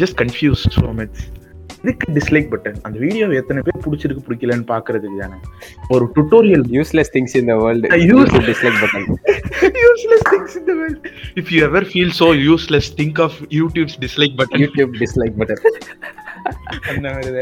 ஜஸ்ட் 0.02 0.18
கன்ஃபியூஸ் 0.22 0.64
ஸோ 0.76 0.86
மச் 0.94 1.20
இதுக்கு 1.86 2.12
டிஸ்லைக் 2.12 2.54
பட்டன் 2.54 2.76
அந்த 2.82 3.00
வீடியோ 3.00 3.28
எத்தனை 3.28 3.64
பேர் 3.66 3.84
பிடிச்சிருக்கு 3.86 4.20
பிடிக்கலன்னு 4.20 4.66
பாக்குறதுக்கு 4.68 5.18
தானே. 5.20 5.34
ஒரு 5.90 6.12
டுட்டோரியல் 6.16 6.64
யூஸ்லெஸ் 6.72 7.06
திங்ஸ் 7.14 7.38
இந்த 7.38 7.58
world 7.58 7.90
I 7.90 8.06
use- 8.06 8.16
YouTube 8.16 8.54
dislike 8.54 8.84
button 8.84 9.14
useless 9.62 10.36
things 10.36 10.58
in 10.58 10.68
the 10.68 10.74
world. 10.74 11.08
If 11.36 11.46
you 11.52 11.64
ever 11.64 11.82
feel 11.94 12.10
so 12.10 12.34
useless, 12.34 12.82
think 12.98 13.20
of 13.20 13.32
YouTube's 13.50 13.96
dislike 14.00 14.36
button. 14.36 14.58
YouTube 14.58 14.92
dislike 15.00 15.34
button 15.38 15.66
அந்த 16.88 17.12
மாதிரி 17.12 17.34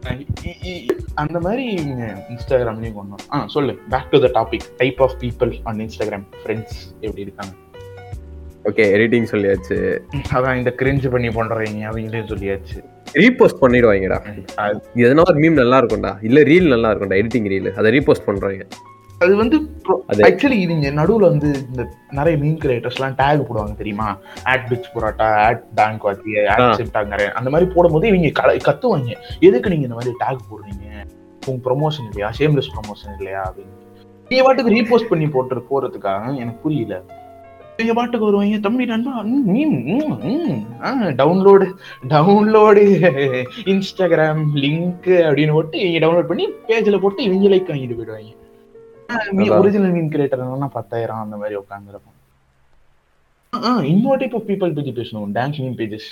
தான் 0.00 0.26
இது 0.62 0.96
அந்த 1.14 1.40
மாதிரி 1.40 1.74
இன்ஸ்டாகிராம்லயும் 1.74 2.92
கொண்டோம் 2.92 3.18
ஆ 3.32 3.46
சொல்லு. 3.46 3.78
Back 3.88 4.10
to 4.10 4.30
the 4.30 4.48
topic 4.48 4.60
type 4.76 5.02
of 5.02 5.14
people 5.20 5.58
on 5.64 5.76
Instagram 5.76 6.26
friends 6.44 6.78
எப்படி 7.00 7.20
இருக்காங்க? 7.20 7.54
ஓகே 8.64 8.96
எடிட்டிங் 8.96 9.26
சொல்லியாச்சு. 9.30 9.98
அதான் 10.32 10.56
இந்த 10.56 10.74
கிரிஞ்ச் 10.76 11.10
பண்ணி 11.10 11.28
பண்றீங்க 11.28 11.84
அவங்களையும் 11.84 12.26
சொல்லியாச்சு. 12.26 12.84
ரீபோஸ்ட் 13.14 13.60
பண்ணிடுவாங்கடா. 13.60 14.18
எதனா 14.94 15.22
ஒரு 15.28 15.40
மீம் 15.40 15.60
நல்லா 15.62 15.80
இருக்கும்டா 15.80 16.16
இல்ல 16.22 16.40
ரீல் 16.40 16.68
நல்லா 16.68 16.90
இருக்கும்டா 16.90 17.18
எடிட்டிங் 17.22 17.48
ரீல் 17.54 17.72
அதை 17.72 17.98
ரீபோஸ்ட் 17.98 18.26
பண்றாங்க 18.26 18.66
அது 19.18 19.36
வந்து 19.36 19.56
ஆக்சுவலி 20.26 20.66
நீங்க 20.66 20.88
நடுவுல 20.90 21.20
வந்து 21.20 21.54
இந்த 21.54 21.88
நிறைய 22.10 22.38
மீன் 22.38 22.58
கிரியேட்டர்ஸ் 22.58 22.94
எல்லாம் 22.94 23.14
டேக் 23.14 23.46
போடுவாங்க 23.48 23.76
தெரியுமா? 23.76 24.18
At 24.44 24.66
bitch 24.70 24.90
parotta 24.94 25.28
at 25.46 25.64
bank 25.74 26.04
Vaathi. 26.04 26.46
At 26.46 26.80
சிப்டாங்கற 26.80 27.32
அந்த 27.32 27.50
மாதிரி 27.50 27.70
போடும்போது 27.70 28.08
இவங்க 28.08 28.58
கத்துவாங்க. 28.68 29.16
எதுக்கு 29.40 29.70
நீங்க 29.70 29.84
இந்த 29.84 29.94
மாதிரி 29.94 30.14
டேக் 30.24 30.48
போடுறீங்க? 30.50 31.06
உங்க 31.46 31.70
ப்ரொமோஷன் 31.70 32.08
இல்லையா? 32.08 32.30
ஷேம்லெஸ் 32.38 32.70
ப்ரொமோஷன் 32.74 33.16
இல்லையா? 33.18 33.42
அப்படின்னு. 33.48 33.74
நீங்க 34.28 34.44
பாட்டுக்கு 34.44 34.72
ரீபோஸ்ட் 34.72 35.08
பண்ணி 35.08 35.28
போட்டு 35.28 35.64
போறதுக்காக 35.70 36.36
எனக்கு 36.36 36.60
புரியல. 36.60 37.02
நீங்க 37.78 37.94
பாட்டுக்கு 37.96 38.26
வருவாங்க. 38.26 38.58
தம்பி 38.58 38.84
நண்பா 38.90 39.12
டவுன்லோடு 41.20 41.66
டவுன்லோடு 42.12 42.82
இன்ஸ்டாகிராம் 43.72 44.42
லிங்க் 44.62 45.06
அப்படின்னு 45.26 45.52
போட்டு 45.52 45.76
இவங்க 45.80 46.00
டவுன்லோட் 46.04 46.30
பண்ணி 46.30 46.46
பேஜ்ல 46.68 46.98
போட்டு 47.04 47.20
இவங்க 47.26 47.48
லைக் 47.48 47.70
வாங்கிட்டு 47.70 47.96
போயிடுவாங்க. 47.98 48.32
ஒரிஜினல் 49.58 49.94
மீன் 49.96 50.12
கிரியேட்டர் 50.14 50.68
பத்தாயிரம் 50.78 51.22
அந்த 51.24 51.36
மாதிரி 51.42 51.56
உட்காந்துருப்போம் 51.62 52.16
இன்னொரு 53.92 54.18
டைப் 54.18 54.36
ஆஃப் 54.38 54.46
பீப்பிள் 54.48 54.74
பத்தி 54.78 54.92
பேசணும். 54.98 55.30
டான்ஸ் 55.38 55.60
மீன் 55.62 55.78
பேஜஸ் 55.80 56.08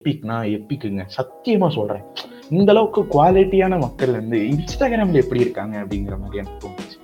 எப்பிக்னா 0.00 0.36
எப்பிக்குங்க 0.56 1.02
சத்தியமா 1.18 1.68
சொல்றேன். 1.76 2.04
இந்த 2.50 2.68
அளவுக்கு 2.72 3.00
குவாலிட்டியான 3.14 3.74
மக்கள் 3.80 4.16
வந்து 4.20 4.38
இன்ஸ்டாகிராம்ல 4.52 5.22
எப்படி 5.24 5.40
இருக்காங்க 5.40 5.74
அப்படிங்கிற 5.80 6.14
மாதிரி 6.22 6.36
எனக்கு 6.42 6.60
தோணுச்சு. 6.64 6.96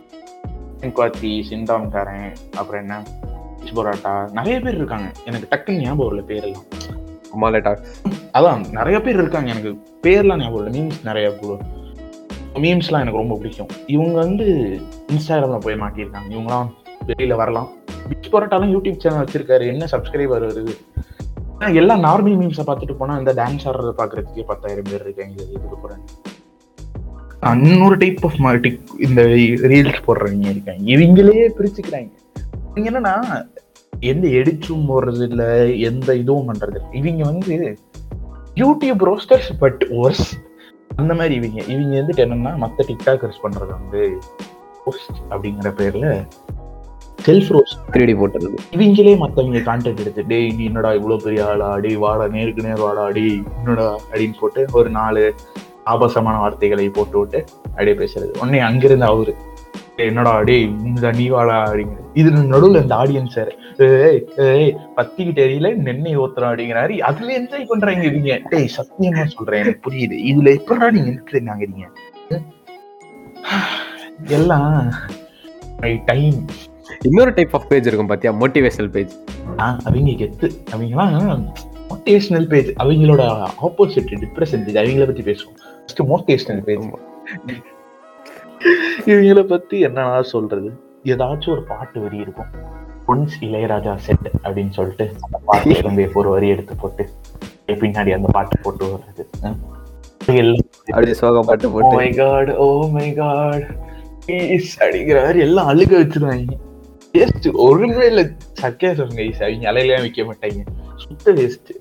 என்குவாத்தி 0.84 1.30
சிந்தாம்காரன் 1.50 2.28
அப்புறம் 2.61 2.82
என்ன? 2.84 2.96
பரோட்டா 3.73 4.30
நிறைய 4.30 4.61
பேர் 4.61 4.75
இருக்காங்க. 4.75 5.12
எனக்கு 5.25 5.49
டக்குன்னு 5.56 5.80
ஞாபகம் 5.80 6.18
வரல 6.18 6.30
பேரெல்லாம். 6.30 6.90
குமாலே 7.30 7.59
டாக் 7.59 7.80
அதான் 8.33 8.71
நிறைய 8.73 9.00
பேர் 9.00 9.14
இருக்காங்க. 9.14 9.50
எனக்கு 9.50 9.78
பேர்லாம் 10.02 10.38
ஞாபகம் 10.38 10.66
இல்லை 10.66 10.80
மீம்ஸ் 10.80 11.04
நிறைய 11.04 11.38
மீம்ஸ்லாம் 12.54 13.00
எனக்கு 13.00 13.16
ரொம்ப 13.16 13.37
பிடிக்கும். 13.37 13.66
இவங்க 13.87 14.12
வந்து 14.12 14.80
இன்ஸ்டாகிராம்ல 15.12 15.59
போய் 15.59 15.75
மாட்டியிருக்காங்க. 15.75 16.30
இவங்கலாம் 16.30 16.71
வெளியில 17.06 17.35
வரலாம். 17.35 17.68
பிச் 18.09 18.33
பரோட்டாலாம் 18.33 18.76
யூடியூப் 18.76 18.99
சேனல் 18.99 19.25
வச்சிருக்காரு. 19.25 19.66
என்ன 19.66 19.87
சப்ஸ்கிரைபர் 19.90 20.42
வருது? 20.42 20.76
எல்லா 21.75 21.97
நார்மல் 21.97 22.26
மீம்ஸை 22.26 22.62
பார்த்துட்டு 22.66 22.94
போனா 22.94 23.16
இந்த 23.16 23.35
டான்ஸ் 23.35 23.66
ஆடுறத 23.66 23.92
பாக்குறதுக்கே 23.99 24.42
பத்தாயிரம் 24.42 24.85
பேர் 24.90 25.00
இருக்காங்க. 25.00 25.33
இது 25.33 25.49
இதுக்கு 25.49 25.76
போறேன்? 25.76 25.99
இன்னொரு 27.71 27.97
டைப் 27.97 28.18
ஆஃப் 28.23 28.80
இந்த 28.99 29.23
ரீல்ஸ் 29.23 30.02
போடுறவங்க 30.06 30.50
இருக்காங்க. 30.50 30.83
இவங்களே 30.83 31.50
பிரிச்சுக்கிறாங்க. 31.59 32.11
என்னன்னா 32.75 33.47
எந்த 34.00 34.28
எடிச்சும் 34.28 34.86
போடுறது 34.88 35.28
இல்ல 35.28 35.66
எந்த 35.66 36.16
இதுவும் 36.16 36.54
பண்றது. 36.54 36.76
இவங்க 36.90 37.24
வந்து 37.24 37.78
யூடியூப் 38.54 39.02
ரோஸ்டர்ஸ் 39.04 39.50
பட் 39.58 39.86
ஒர்ஸ் 39.90 40.52
அந்த 40.96 41.14
மாதிரி 41.14 41.34
இவங்க. 41.34 41.62
இவங்க 41.62 41.96
வந்துட்டு 41.96 42.26
என்னன்னா 42.26 42.64
மத்த 42.64 42.82
டிக்டாக்கர்ஸ் 42.86 43.42
பண்றது 43.42 43.66
வந்து 43.66 44.18
ரோஸ்ட் 44.86 45.32
அப்படிங்கிற 45.32 45.72
பேர்ல 45.72 46.26
செல்ஃப் 47.26 47.58
ரோஸ்ட் 47.58 47.92
த்ரீ 47.92 48.04
டி 48.04 48.14
போட்டது. 48.14 48.54
இவங்களே 48.70 49.16
மத்தவங்க 49.16 49.58
கான்டென்ட் 49.58 50.00
எடுத்து 50.00 50.26
டேய் 50.26 50.52
நீ 50.52 50.64
என்னடா 50.64 50.94
இவ்வளவு 50.94 51.22
பெரிய 51.22 51.48
ஆளா? 51.48 51.78
டேய் 51.78 51.96
வாடா 51.96 52.28
நேருக்கு 52.28 52.62
நேர் 52.62 52.78
வாடா? 52.78 53.10
டேய் 53.10 53.42
என்னடா? 53.56 53.98
அப்படின்னு 54.12 54.32
போட்டு 54.40 54.66
ஒரு 54.72 54.90
நாலு 54.90 55.34
ஆபாசமான 55.84 56.38
வார்த்தைகளை 56.38 56.88
போட்டு 56.88 57.18
விட்டு 57.18 57.44
அப்படியே 57.64 57.96
பேசுறது. 57.96 58.38
உடனே 58.38 58.58
அங்கிருந்து 58.58 59.04
அவரு 59.04 59.34
"டேய், 59.96 60.06
என்னடா? 60.06 60.42
இந்த 60.42 61.10
நீ 61.10 61.28
வாடா? 61.28 61.72
அப்படிங்கிறது 61.72 62.03
இது 62.21 62.30
நடுவுல 62.30 62.80
இந்த 62.83 62.94
ஆடியன்ஸ் 62.94 63.37
ஏய் 63.85 64.21
ஏய் 64.37 64.75
பத்திக்கு 64.97 65.33
தெரியல 65.38 65.68
நெண்ணெய் 65.87 66.18
ஊத்துறோம் 66.18 66.50
அப்படிங்கிறாரு. 66.50 66.99
அதுல 67.09 67.38
என்ஜாய் 67.40 67.68
பண்றாங்க 67.68 68.02
இவங்க. 68.11 68.40
டேய் 68.50 68.75
சத்தியமா 68.76 69.25
சொல்றேன் 69.35 69.62
எனக்கு 69.62 69.83
புரியுது. 69.88 70.16
இதுல 70.30 70.49
எப்படா 70.59 70.90
நீங்க 70.97 71.11
இருக்கிறாங்க 71.11 71.88
எல்லாம் 74.37 74.92
டைம் 76.06 76.38
இன்னொரு 77.02 77.33
டைப் 77.35 77.54
ஆஃப் 77.56 77.68
பேஜ் 77.68 77.87
இருக்கும் 77.87 78.11
பாத்தியா? 78.11 78.33
மோட்டிவேஷனல் 78.40 78.90
பேஜ் 78.97 79.14
அவங்க 79.56 80.11
கெத்து. 80.21 80.49
அவங்கலாம் 80.75 81.44
மோட்டிவேஷனல் 81.90 82.49
பேஜ் 82.52 82.68
அவங்களோட 82.85 83.23
ஆப்போசிட் 83.66 84.12
டிப்ரெஷன் 84.25 84.64
பேஜ் 84.64 84.78
அவங்கள 84.80 85.06
பத்தி 85.06 85.23
பேசுவோம். 85.30 85.56
ஃபர்ஸ்ட் 85.80 86.02
மோட்டிவேஷனல் 86.12 86.64
பேஜ் 86.68 86.87
இவங்கள 89.06 89.42
பத்தி 89.54 89.76
என்னன்னா 89.87 90.21
சொல்றது? 90.35 90.71
ஏதாச்சும் 91.12 91.54
ஒரு 91.54 91.62
பாட்டு 91.70 91.99
வரி 92.04 92.18
இருக்கும். 92.25 92.50
ஒன்ஸ் 93.08 93.37
இளையராஜா 93.46 93.94
செட் 94.06 94.28
அப்படின்னு 94.42 94.75
சொல்லிட்டு 94.78 95.06
அந்த 95.25 95.38
பாட்டுல 95.49 95.76
இருந்து 95.82 96.04
ஒரு 96.14 96.28
வரி 96.34 96.49
எடுத்து 96.54 96.75
போட்டு 96.82 97.04
பின்னாடி 97.82 98.12
அந்த 98.18 98.28
பாட்டு 98.37 98.56
போட்டு 98.62 98.84
வர்றது. 98.92 99.25
அப்படியே 100.90 101.14
சோக 101.23 101.40
பாட்டு 101.49 101.71
போட்டு. 101.71 101.95
My 101.97 102.10
god 102.21 102.50
oh 102.64 102.67
my 102.97 103.08
god 103.14 103.67
அப்படிங்கிற 104.26 105.19
மாதிரி 105.25 105.40
எல்லாம் 105.47 105.69
அழுக 105.71 105.93
வச்சிருவாங்க. 106.02 106.54
வேஸ்ட் 107.17 107.49
ஒருமே 107.64 108.06
இல்ல 108.10 108.23
சர்க்கேசம் 108.62 109.12
கைஸ் 109.19 109.43
அவங்க 109.47 109.67
அலையிலாம் 109.73 110.04
வைக்க 110.04 110.23
மாட்டாங்க. 110.30 110.62
சுத்த 111.02 111.32
வேஸ்ட் 111.40 111.73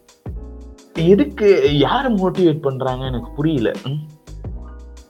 எதுக்கு 1.12 1.48
யாரை 1.78 2.10
மோட்டிவேட் 2.16 2.66
பண்றாங்க 2.68 3.04
எனக்கு 3.12 3.30
புரியல? 3.38 3.70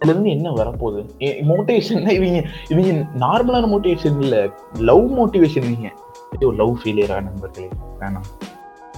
இதுல 0.04 0.10
இருந்து 0.10 0.30
என்ன 0.30 0.50
வரப்போகுது? 0.50 1.02
மோட்டிவேஷன் 1.50 2.10
இவங்க 2.10 2.39
இவங்க 2.70 2.92
நார்மலான 3.20 3.70
மோட்டிவேஷன் 3.74 4.22
இல்ல. 4.22 4.50
லவ் 4.80 5.20
மோட்டிவேஷன் 5.20 5.70
நீங்க. 5.70 5.92
ஐயோ 6.32 6.54
லவ் 6.58 6.80
ஃபெயிலியரா 6.84 7.22
நண்பர்களே. 7.22 7.68
வேணாம். 8.00 8.28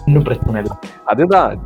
இன்னும் 0.05 0.23
பிரச்சனை 0.23 0.61
இல்லை. 0.61 0.77
அதுதான். 1.05 1.61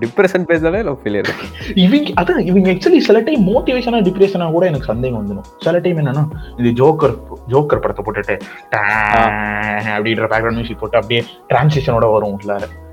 டிப்ரெஷன் 0.00 0.44
பேஜ்னாலே 0.48 0.82
லவ் 0.84 0.98
ஃபெயிலியர் 1.02 1.28
இவங்க 1.74 2.10
அதான் 2.22 2.38
இவங்க 2.38 2.70
ஆக்சுவலி 2.70 2.98
சில 2.98 3.20
டைம் 3.20 3.46
மோட்டிவேஷனா 3.46 4.00
டிப்ரெஷனா 4.08 4.50
கூட 4.50 4.66
எனக்கு 4.66 4.86
சந்தேகம் 4.86 5.20
வந்துடும். 5.20 5.46
சில 5.58 5.78
டைம் 5.78 5.96
என்னன்னா 5.96 6.24
இது 6.56 6.70
ஜோக்கர் 6.72 7.14
ஜோக்கர் 7.48 7.82
படத்தை 7.84 8.04
போட்டுட்டு 8.04 8.34
"டேன்" 8.70 9.86
அப்படின்ற 9.96 10.26
பேக்ரவுண்ட் 10.32 10.52
மியூசிக் 10.52 10.80
போட்டு 10.80 10.96
அப்படியே 10.96 11.24
டிரான்சிஷனோட 11.48 12.12
வரும் 12.12 12.38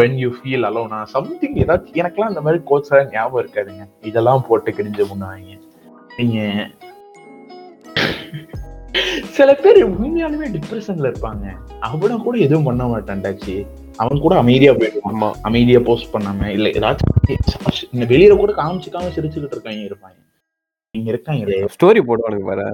when 0.00 0.16
you 0.22 0.28
feel 0.36 0.66
அலோனா 0.68 0.98
சம்திங் 1.14 1.56
ஏதாச்சும் 1.62 1.98
எனக்கெல்லாம் 2.00 2.32
இந்த 2.32 2.42
மாதிரி 2.46 2.60
கோட்ஸ் 2.70 2.92
ஞாபகம் 3.14 3.42
இருக்காதுங்க. 3.42 3.84
இதெல்லாம் 4.10 4.44
போட்டு 4.48 4.72
கிழிஞ்சு 4.78 5.04
முன்னாங்க 5.12 5.60
நீங்க 6.18 6.38
சில 9.36 9.50
பேர் 9.62 9.78
உண்மையாலுமே 9.92 10.48
டிப்ரெஷன்ல 10.56 11.08
இருப்பாங்க. 11.12 11.44
அவன 11.88 12.18
கூட 12.26 12.34
எதுவும் 12.46 12.68
பண்ண 12.68 12.84
மாட்டான்டாச்சு 12.92 13.54
அவன் 14.02 14.22
கூட 14.24 14.34
அமைதியா 14.42 14.72
போயிடுவான். 14.78 15.36
அமைதியா 15.48 15.80
போஸ்ட் 15.88 16.12
பண்ணாம 16.14 16.50
இல்ல 16.56 16.68
ஏதாச்சும் 16.78 18.08
வெளியில 18.12 18.36
கூட 18.42 18.52
காமிச்சுக்காம 18.60 19.12
சிரிச்சுக்கிட்டு 19.16 19.56
இருக்காங்க 19.56 19.82
இருப்பாங்க. 19.90 20.18
இங்க 20.98 21.08
இருக்காங்களே 21.14 21.60
ஸ்டோரி 21.76 22.02
போடுவானுங்க 22.08 22.46
பாரு. 22.50 22.66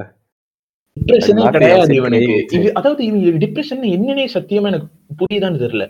டிப்ரெஷனே 0.97 1.51
கிடையாது 1.57 1.95
இவனுக்கு. 1.99 2.73
அதாவது 2.79 3.03
இவங்க 3.09 3.39
டிப்ரெஷன் 3.45 3.85
என்னன்னே 3.97 4.25
சத்தியமா 4.37 4.71
எனக்கு 4.73 4.89
புரியுதான்னு 5.21 5.63
தெரியல. 5.65 5.87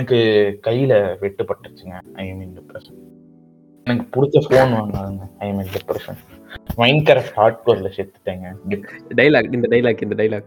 எனக்கு 0.00 0.18
கையில 0.66 0.92
வெட்டுப்பட்டுச்சுங்க 1.22 1.94
ஐ 2.22 2.24
மீன் 2.32 2.52
டிப்ரெஷன் 2.58 2.98
எனக்கு 3.86 4.04
பிடிச்ச 4.14 4.40
phone 4.50 4.74
வாங்காதுங்க 4.78 5.24
I 5.38 5.48
mean 5.52 5.70
depression 5.76 6.18
Minecraft 7.08 7.36
hard 7.38 7.58
கோர்ல 7.66 7.88
செத்துட்டேங்க. 7.96 8.46
டைலாக் 9.20 9.48
இந்த 9.56 9.68
டைலாக் 9.72 10.02
இந்த 10.06 10.16
dialogue 10.20 10.46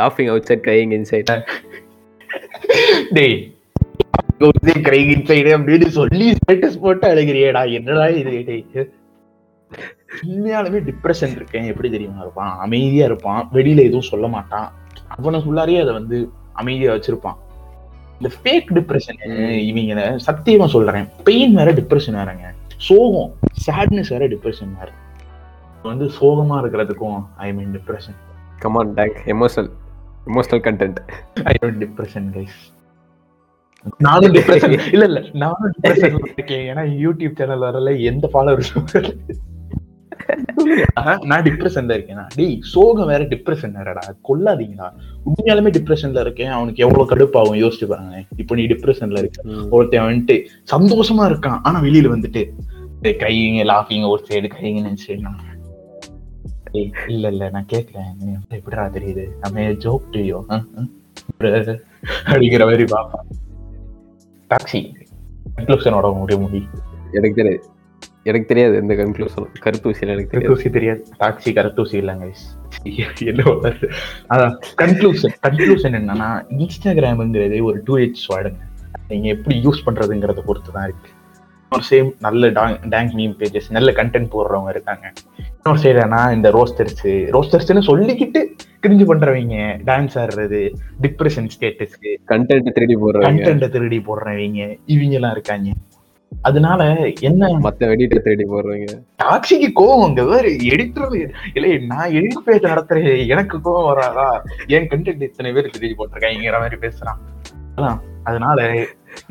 லாஃபிங் 0.00 0.30
out 0.32 0.48
side 0.48 0.66
crying 0.70 0.92
inside 0.98 1.30
டேய் 3.18 3.36
கிரைக் 4.88 5.12
இன்சைடு 5.14 5.50
அப்படின்னு 5.56 5.88
சொல்லி 5.98 6.26
ஸ்டேட்டஸ் 6.40 6.80
போட்டு 6.84 7.08
அழுகிறியேடா 7.12 7.62
என்னடா 7.78 8.06
இது 8.20 8.34
டேய். 8.50 8.64
உண்மையாலுமே 10.28 10.82
டிப்ரெஷன் 10.90 11.34
இருக்கேன் 11.38 11.70
எப்படி 11.72 11.88
தெரியுமா 11.96 12.20
இருப்பான்? 12.24 12.52
அமைதியா 12.66 13.06
இருப்பான் 13.10 13.42
வெளியில 13.56 13.86
எதுவும் 13.88 14.10
சொல்ல 14.12 14.26
மாட்டான். 14.36 14.68
அவனுக்குள்ளாரே 15.16 15.78
அதை 15.84 15.94
வந்து 16.00 16.18
அமைதியா 16.62 16.92
வச்சிருப்பான். 16.94 17.38
இந்த 18.18 18.28
ஃபேக் 18.36 18.68
டிப்ரெஷன் 18.78 19.18
இவங்க 19.70 19.94
சத்தியமா 20.26 20.66
சொல்றேன். 20.74 21.06
பெயின் 21.28 21.54
வேற 21.58 21.70
டிப்ரெஷன் 21.80 22.18
வேறங்க. 22.20 22.44
சோகம் 22.88 23.30
சேட்னஸ் 23.66 24.12
வேற 24.14 24.24
டிப்ரெஷன் 24.34 24.74
வேற. 24.80 24.88
வந்து 25.84 26.06
சோகமா 26.18 26.56
இருக்கிறதுக்கும் 26.62 27.18
I 27.46 27.48
mean 27.52 27.72
depression 27.76 28.18
come on 28.62 28.92
take 28.98 29.16
emotional 29.34 29.70
emotional 30.30 30.62
content 30.66 31.00
I 31.50 31.54
don't 31.62 31.80
depression 31.84 32.28
guys 32.36 32.60
நானும் 34.00 34.34
டிப்ரெஷன் 34.36 34.74
இல்ல 34.94 35.04
இல்ல. 35.10 35.20
நானும் 35.42 35.72
டிப்ரெஷன் 35.74 36.14
இருக்கேன். 36.28 36.64
ஏன்னா 36.70 36.84
யூடியூப் 37.02 37.36
சேனல் 37.40 37.66
வரல. 37.66 37.90
எந்த 38.10 38.28
ஃபாலோவர்ஸும் 38.32 38.86
நான் 41.30 41.44
டிப்ரெஷன்ல 41.46 41.96
இருக்கேன்? 41.96 42.20
டேய் 42.36 42.56
சோகம் 42.72 43.10
வேற 43.12 43.22
டிப்ரெஷன் 43.32 43.74
வேறடா 43.78 44.04
கொல்லாதீங்கடா. 44.28 44.88
உண்மையாலுமே 45.26 45.70
டிப்ரெஷன்ல 45.76 46.20
இருக்கேன். 46.26 46.52
அவனுக்கு 46.58 46.84
எவ்வளவு 46.86 47.10
கடுப்பாகும்? 47.10 47.60
யோசிச்சு 47.62 47.88
பாருங்க 47.92 48.22
இப்போ 48.42 48.54
நீ 48.60 48.64
டிப்ரெஷன்ல 48.72 49.22
இருக்க. 49.24 49.42
ஒருத்தன் 49.76 50.08
வந்துட்டு 50.08 50.36
சந்தோஷமா 50.74 51.26
இருக்கான். 51.32 51.60
ஆனா 51.62 51.80
வெளியில 51.88 52.12
வந்துட்டு 52.16 52.44
கைங்க 53.22 53.62
லாஃபிங்க 53.72 54.06
ஒரு 54.14 54.22
சைடு 54.28 54.48
கைங்க 54.58 54.78
நினைச்சு 54.88 55.10
இல்ல 57.14 57.24
இல்ல 57.32 57.48
நான் 57.54 57.70
கேட்கிறேன் 57.72 58.12
நீ 58.20 58.30
வந்து 58.38 58.56
எப்படிடா 58.58 58.84
தெரியுது? 58.94 59.24
நம்ம 59.42 59.66
ஜோக் 59.84 60.06
டுயோ? 60.14 60.38
அப்படிங்கிற 62.30 62.64
மாதிரி 62.70 62.84
பாப்பான் 62.94 63.26
டாக்ஸி 64.50 64.80
கன்க்ளூஷனோட 65.56 66.08
முடிய 66.18 66.38
முடி 66.40 66.60
எனக்கு 67.12 67.38
தெரியாது. 67.40 67.62
எனக்கு 68.30 68.50
தெரியாது 68.50 68.74
எந்த 68.82 68.94
கன்க்ளூஷன் 69.00 69.48
கருத்தூசியில் 69.64 70.12
எனக்கு 70.14 70.32
கருத்தூசி 70.34 70.68
தெரியாது. 70.76 71.00
டாக்ஸி 71.22 71.50
கருத்தூசி 71.58 71.96
இல்லைங்க 72.02 72.28
என்ன? 73.30 73.42
அதான் 74.34 74.54
கன்க்ளூஷன் 74.82 75.34
கன்க்ளூஷன் 75.46 75.96
என்னன்னா 76.00 76.30
இன்ஸ்டாகிராம்ங்கிறது 76.62 77.58
ஒரு 77.70 77.80
டூ 77.88 77.96
ஹெச் 78.04 78.24
வேர்டுங்க 78.34 78.62
நீங்க 79.10 79.28
எப்படி 79.36 79.56
யூஸ் 79.66 79.84
பண்றதுங்கிறத 79.88 80.42
பொறுத்து 80.48 80.72
தான் 80.76 80.86
இருக்கு. 80.88 81.10
ஒரு 81.72 81.84
சேம் 81.90 82.08
நல்ல 82.24 82.48
டேங்க் 82.94 83.14
மீம் 83.20 83.34
பேஜஸ் 83.40 83.68
நல்ல 83.76 83.90
கண்டென்ட் 83.98 84.28
போடுறவங்க 84.34 84.70
இருக்காங்க. 84.74 85.06
இன்னொரு 85.56 85.80
சைடுனா 85.84 86.20
இந்த 86.36 86.48
ரோஸ்டர்ஸ் 86.56 87.02
ரோஸ்டர்ஸ்னு 87.36 87.82
சொல்லிக்கிட்டு 87.88 88.40
கிரிஞ்சு 88.84 89.04
பண்றவங்க 89.10 89.56
டான்ஸ் 89.88 90.16
ஆடுறது 90.22 90.60
டிப்ரெஷன் 91.04 91.50
ஸ்டேட்டஸ் 91.54 91.96
கண்டென்ட் 92.32 92.74
திருடி 92.78 92.96
போடுறாங்க 93.02 93.28
கண்டென்ட்டை 93.28 93.70
திருடி 93.76 93.98
போடுறவங்க 94.08 94.62
இவங்க 94.94 95.14
எல்லாம் 95.20 95.34
இருக்காங்க. 95.36 95.68
அதனால 96.44 96.80
என்ன 97.20 97.46
மத்த 97.46 97.82
வெடிட்ட 97.90 98.16
திருடி 98.18 98.44
போடுறாங்க? 98.44 98.88
டாக்ஸிக்கு 99.22 99.68
கோவம் 99.74 100.04
அங்க 100.04 100.22
வேற 100.24 100.48
எடிட்டர் 100.48 101.14
இல்ல 101.54 101.68
நான் 101.86 102.10
எடிட் 102.10 102.44
பேஜ் 102.44 102.70
நடத்துறேன்? 102.72 103.26
எனக்கு 103.26 103.56
கோவம் 103.56 103.88
வராதா? 103.90 104.42
என் 104.66 104.88
கண்டென்ட் 104.88 105.22
இத்தனை 105.22 105.52
பேர் 105.52 105.70
திருடி 105.70 105.94
போட்டிருக்காங்கிற 105.98 106.58
மாதிரி 106.58 106.78
பேசுறான். 106.86 107.20
அதான். 107.76 108.00
அதனால 108.22 108.58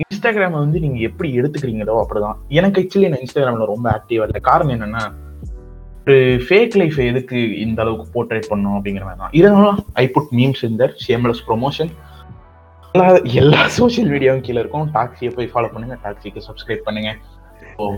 இன்ஸ்டாகிராம 0.01 0.59
வந்து 0.63 0.79
நீங்க 0.79 0.99
எப்படி 0.99 1.29
எடுத்துக்கிறீங்களோ 1.39 1.95
அப்படிதான். 2.03 2.39
எனக்கு 2.47 2.79
ஆக்சுவலி 2.81 3.09
நான் 3.09 3.23
இன்ஸ்டாகிராம்ல 3.23 3.65
ரொம்ப 3.65 3.87
ஆக்டிவா 3.91 4.25
இல்லை. 4.27 4.41
காரணம் 4.41 4.75
என்னன்னா 4.75 5.03
ஒரு 6.07 6.17
ஃபேக் 6.47 6.75
லைஃப் 6.75 6.97
எதுக்கு 6.99 7.59
இந்த 7.59 7.81
அளவுக்கு 7.81 8.07
போர்ட்ரேட் 8.13 8.49
பண்ணும் 8.49 8.73
அப்படிங்கிற 8.73 9.03
மாதிரி 9.03 9.19
தான் 9.19 9.33
இதனால 9.33 9.67
ஐ 9.93 10.05
புட் 10.07 10.31
மீம்ஸ் 10.37 10.63
இந்த 10.69 10.85
ஷேம்லெஸ் 11.07 11.43
ப்ரொமோஷன் 11.47 11.91
எல்லா 12.93 13.15
எல்லா 13.23 13.67
சோஷியல் 13.67 14.09
மீடியாவும் 14.09 14.41
கீழே 14.41 14.59
இருக்கும். 14.59 14.89
டாக்ஸியை 14.93 15.29
போய் 15.29 15.49
ஃபாலோ 15.53 15.71
பண்ணுங்க. 15.73 15.97
டாக்ஸிக்கு 16.03 16.41
சப்ஸ்கிரைப் 16.47 16.75
பண்ணுங்க. 16.75 17.15
ஓ. 17.77 17.95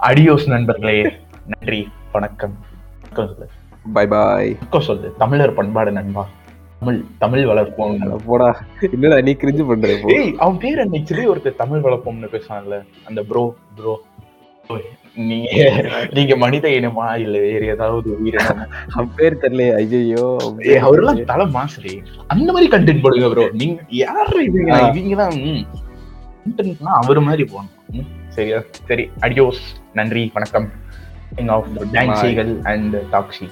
அடியோஸ் 0.00 0.48
நண்பர்களே. 0.48 1.12
நன்றி. 1.46 1.88
வணக்கம். 2.12 2.58
பை 3.92 4.06
பாய் 4.06 4.56
சொல்லு 4.78 5.14
தமிழர் 5.18 5.54
பண்பாடு 5.54 5.92
நண்பா. 5.92 6.28
தமிழ் 6.78 7.04
தமிழ் 7.18 7.44
வளர்ப்போம். 7.44 8.18
போடா. 8.26 8.62
இல்லடா 8.80 9.22
நீ 9.22 9.32
கிரிஞ்சு 9.32 9.68
பண்ற 9.68 9.98
அவன் 10.38 10.58
பேர் 10.58 10.78
அன்னைக்கு 10.78 11.34
ஒருத்தர் 11.34 11.54
தமிழ் 11.54 11.80
வளர்ப்போம்னு 11.80 12.28
பேசுவான்ல 12.32 12.84
அந்த 13.04 13.22
ப்ரோ 13.22 13.54
ப்ரோ 13.76 14.00
நீங்க 15.16 15.46
நீங்க 16.16 16.34
மனித 16.36 16.66
இனமா 16.70 17.06
இல்ல 17.16 17.36
வேற 17.44 17.62
ஏதாவது 17.66 18.08
உயிரினமா? 18.16 18.64
பேர் 19.16 19.40
தெரியல 19.42 19.64
ஐயோ 19.78 20.26
அவரெல்லாம் 20.82 21.22
தலை 21.24 21.46
மாசுரி 21.54 21.94
அந்த 22.28 22.48
மாதிரி 22.52 22.68
கண்டென்ட் 22.74 23.02
போடுங்க 23.02 23.28
ப்ரோ 23.32 23.46
நீங்க 23.60 23.78
யாரு 24.00 24.38
இவங்க. 24.48 24.70
இவங்க 24.92 25.16
தான் 25.16 25.38
கண்டென்ட்னா 26.44 26.92
அவர் 27.00 27.20
மாதிரி 27.20 27.46
போகணும் 27.46 28.06
சரியா? 28.30 28.60
சரி 28.88 29.04
அடியோஸ் 29.20 29.64
நன்றி 29.94 30.24
வணக்கம். 30.34 30.68
ஆஃப். 31.50 31.68
டான்சிகள் 31.94 32.52
and 32.66 32.96
taxi 33.12 33.48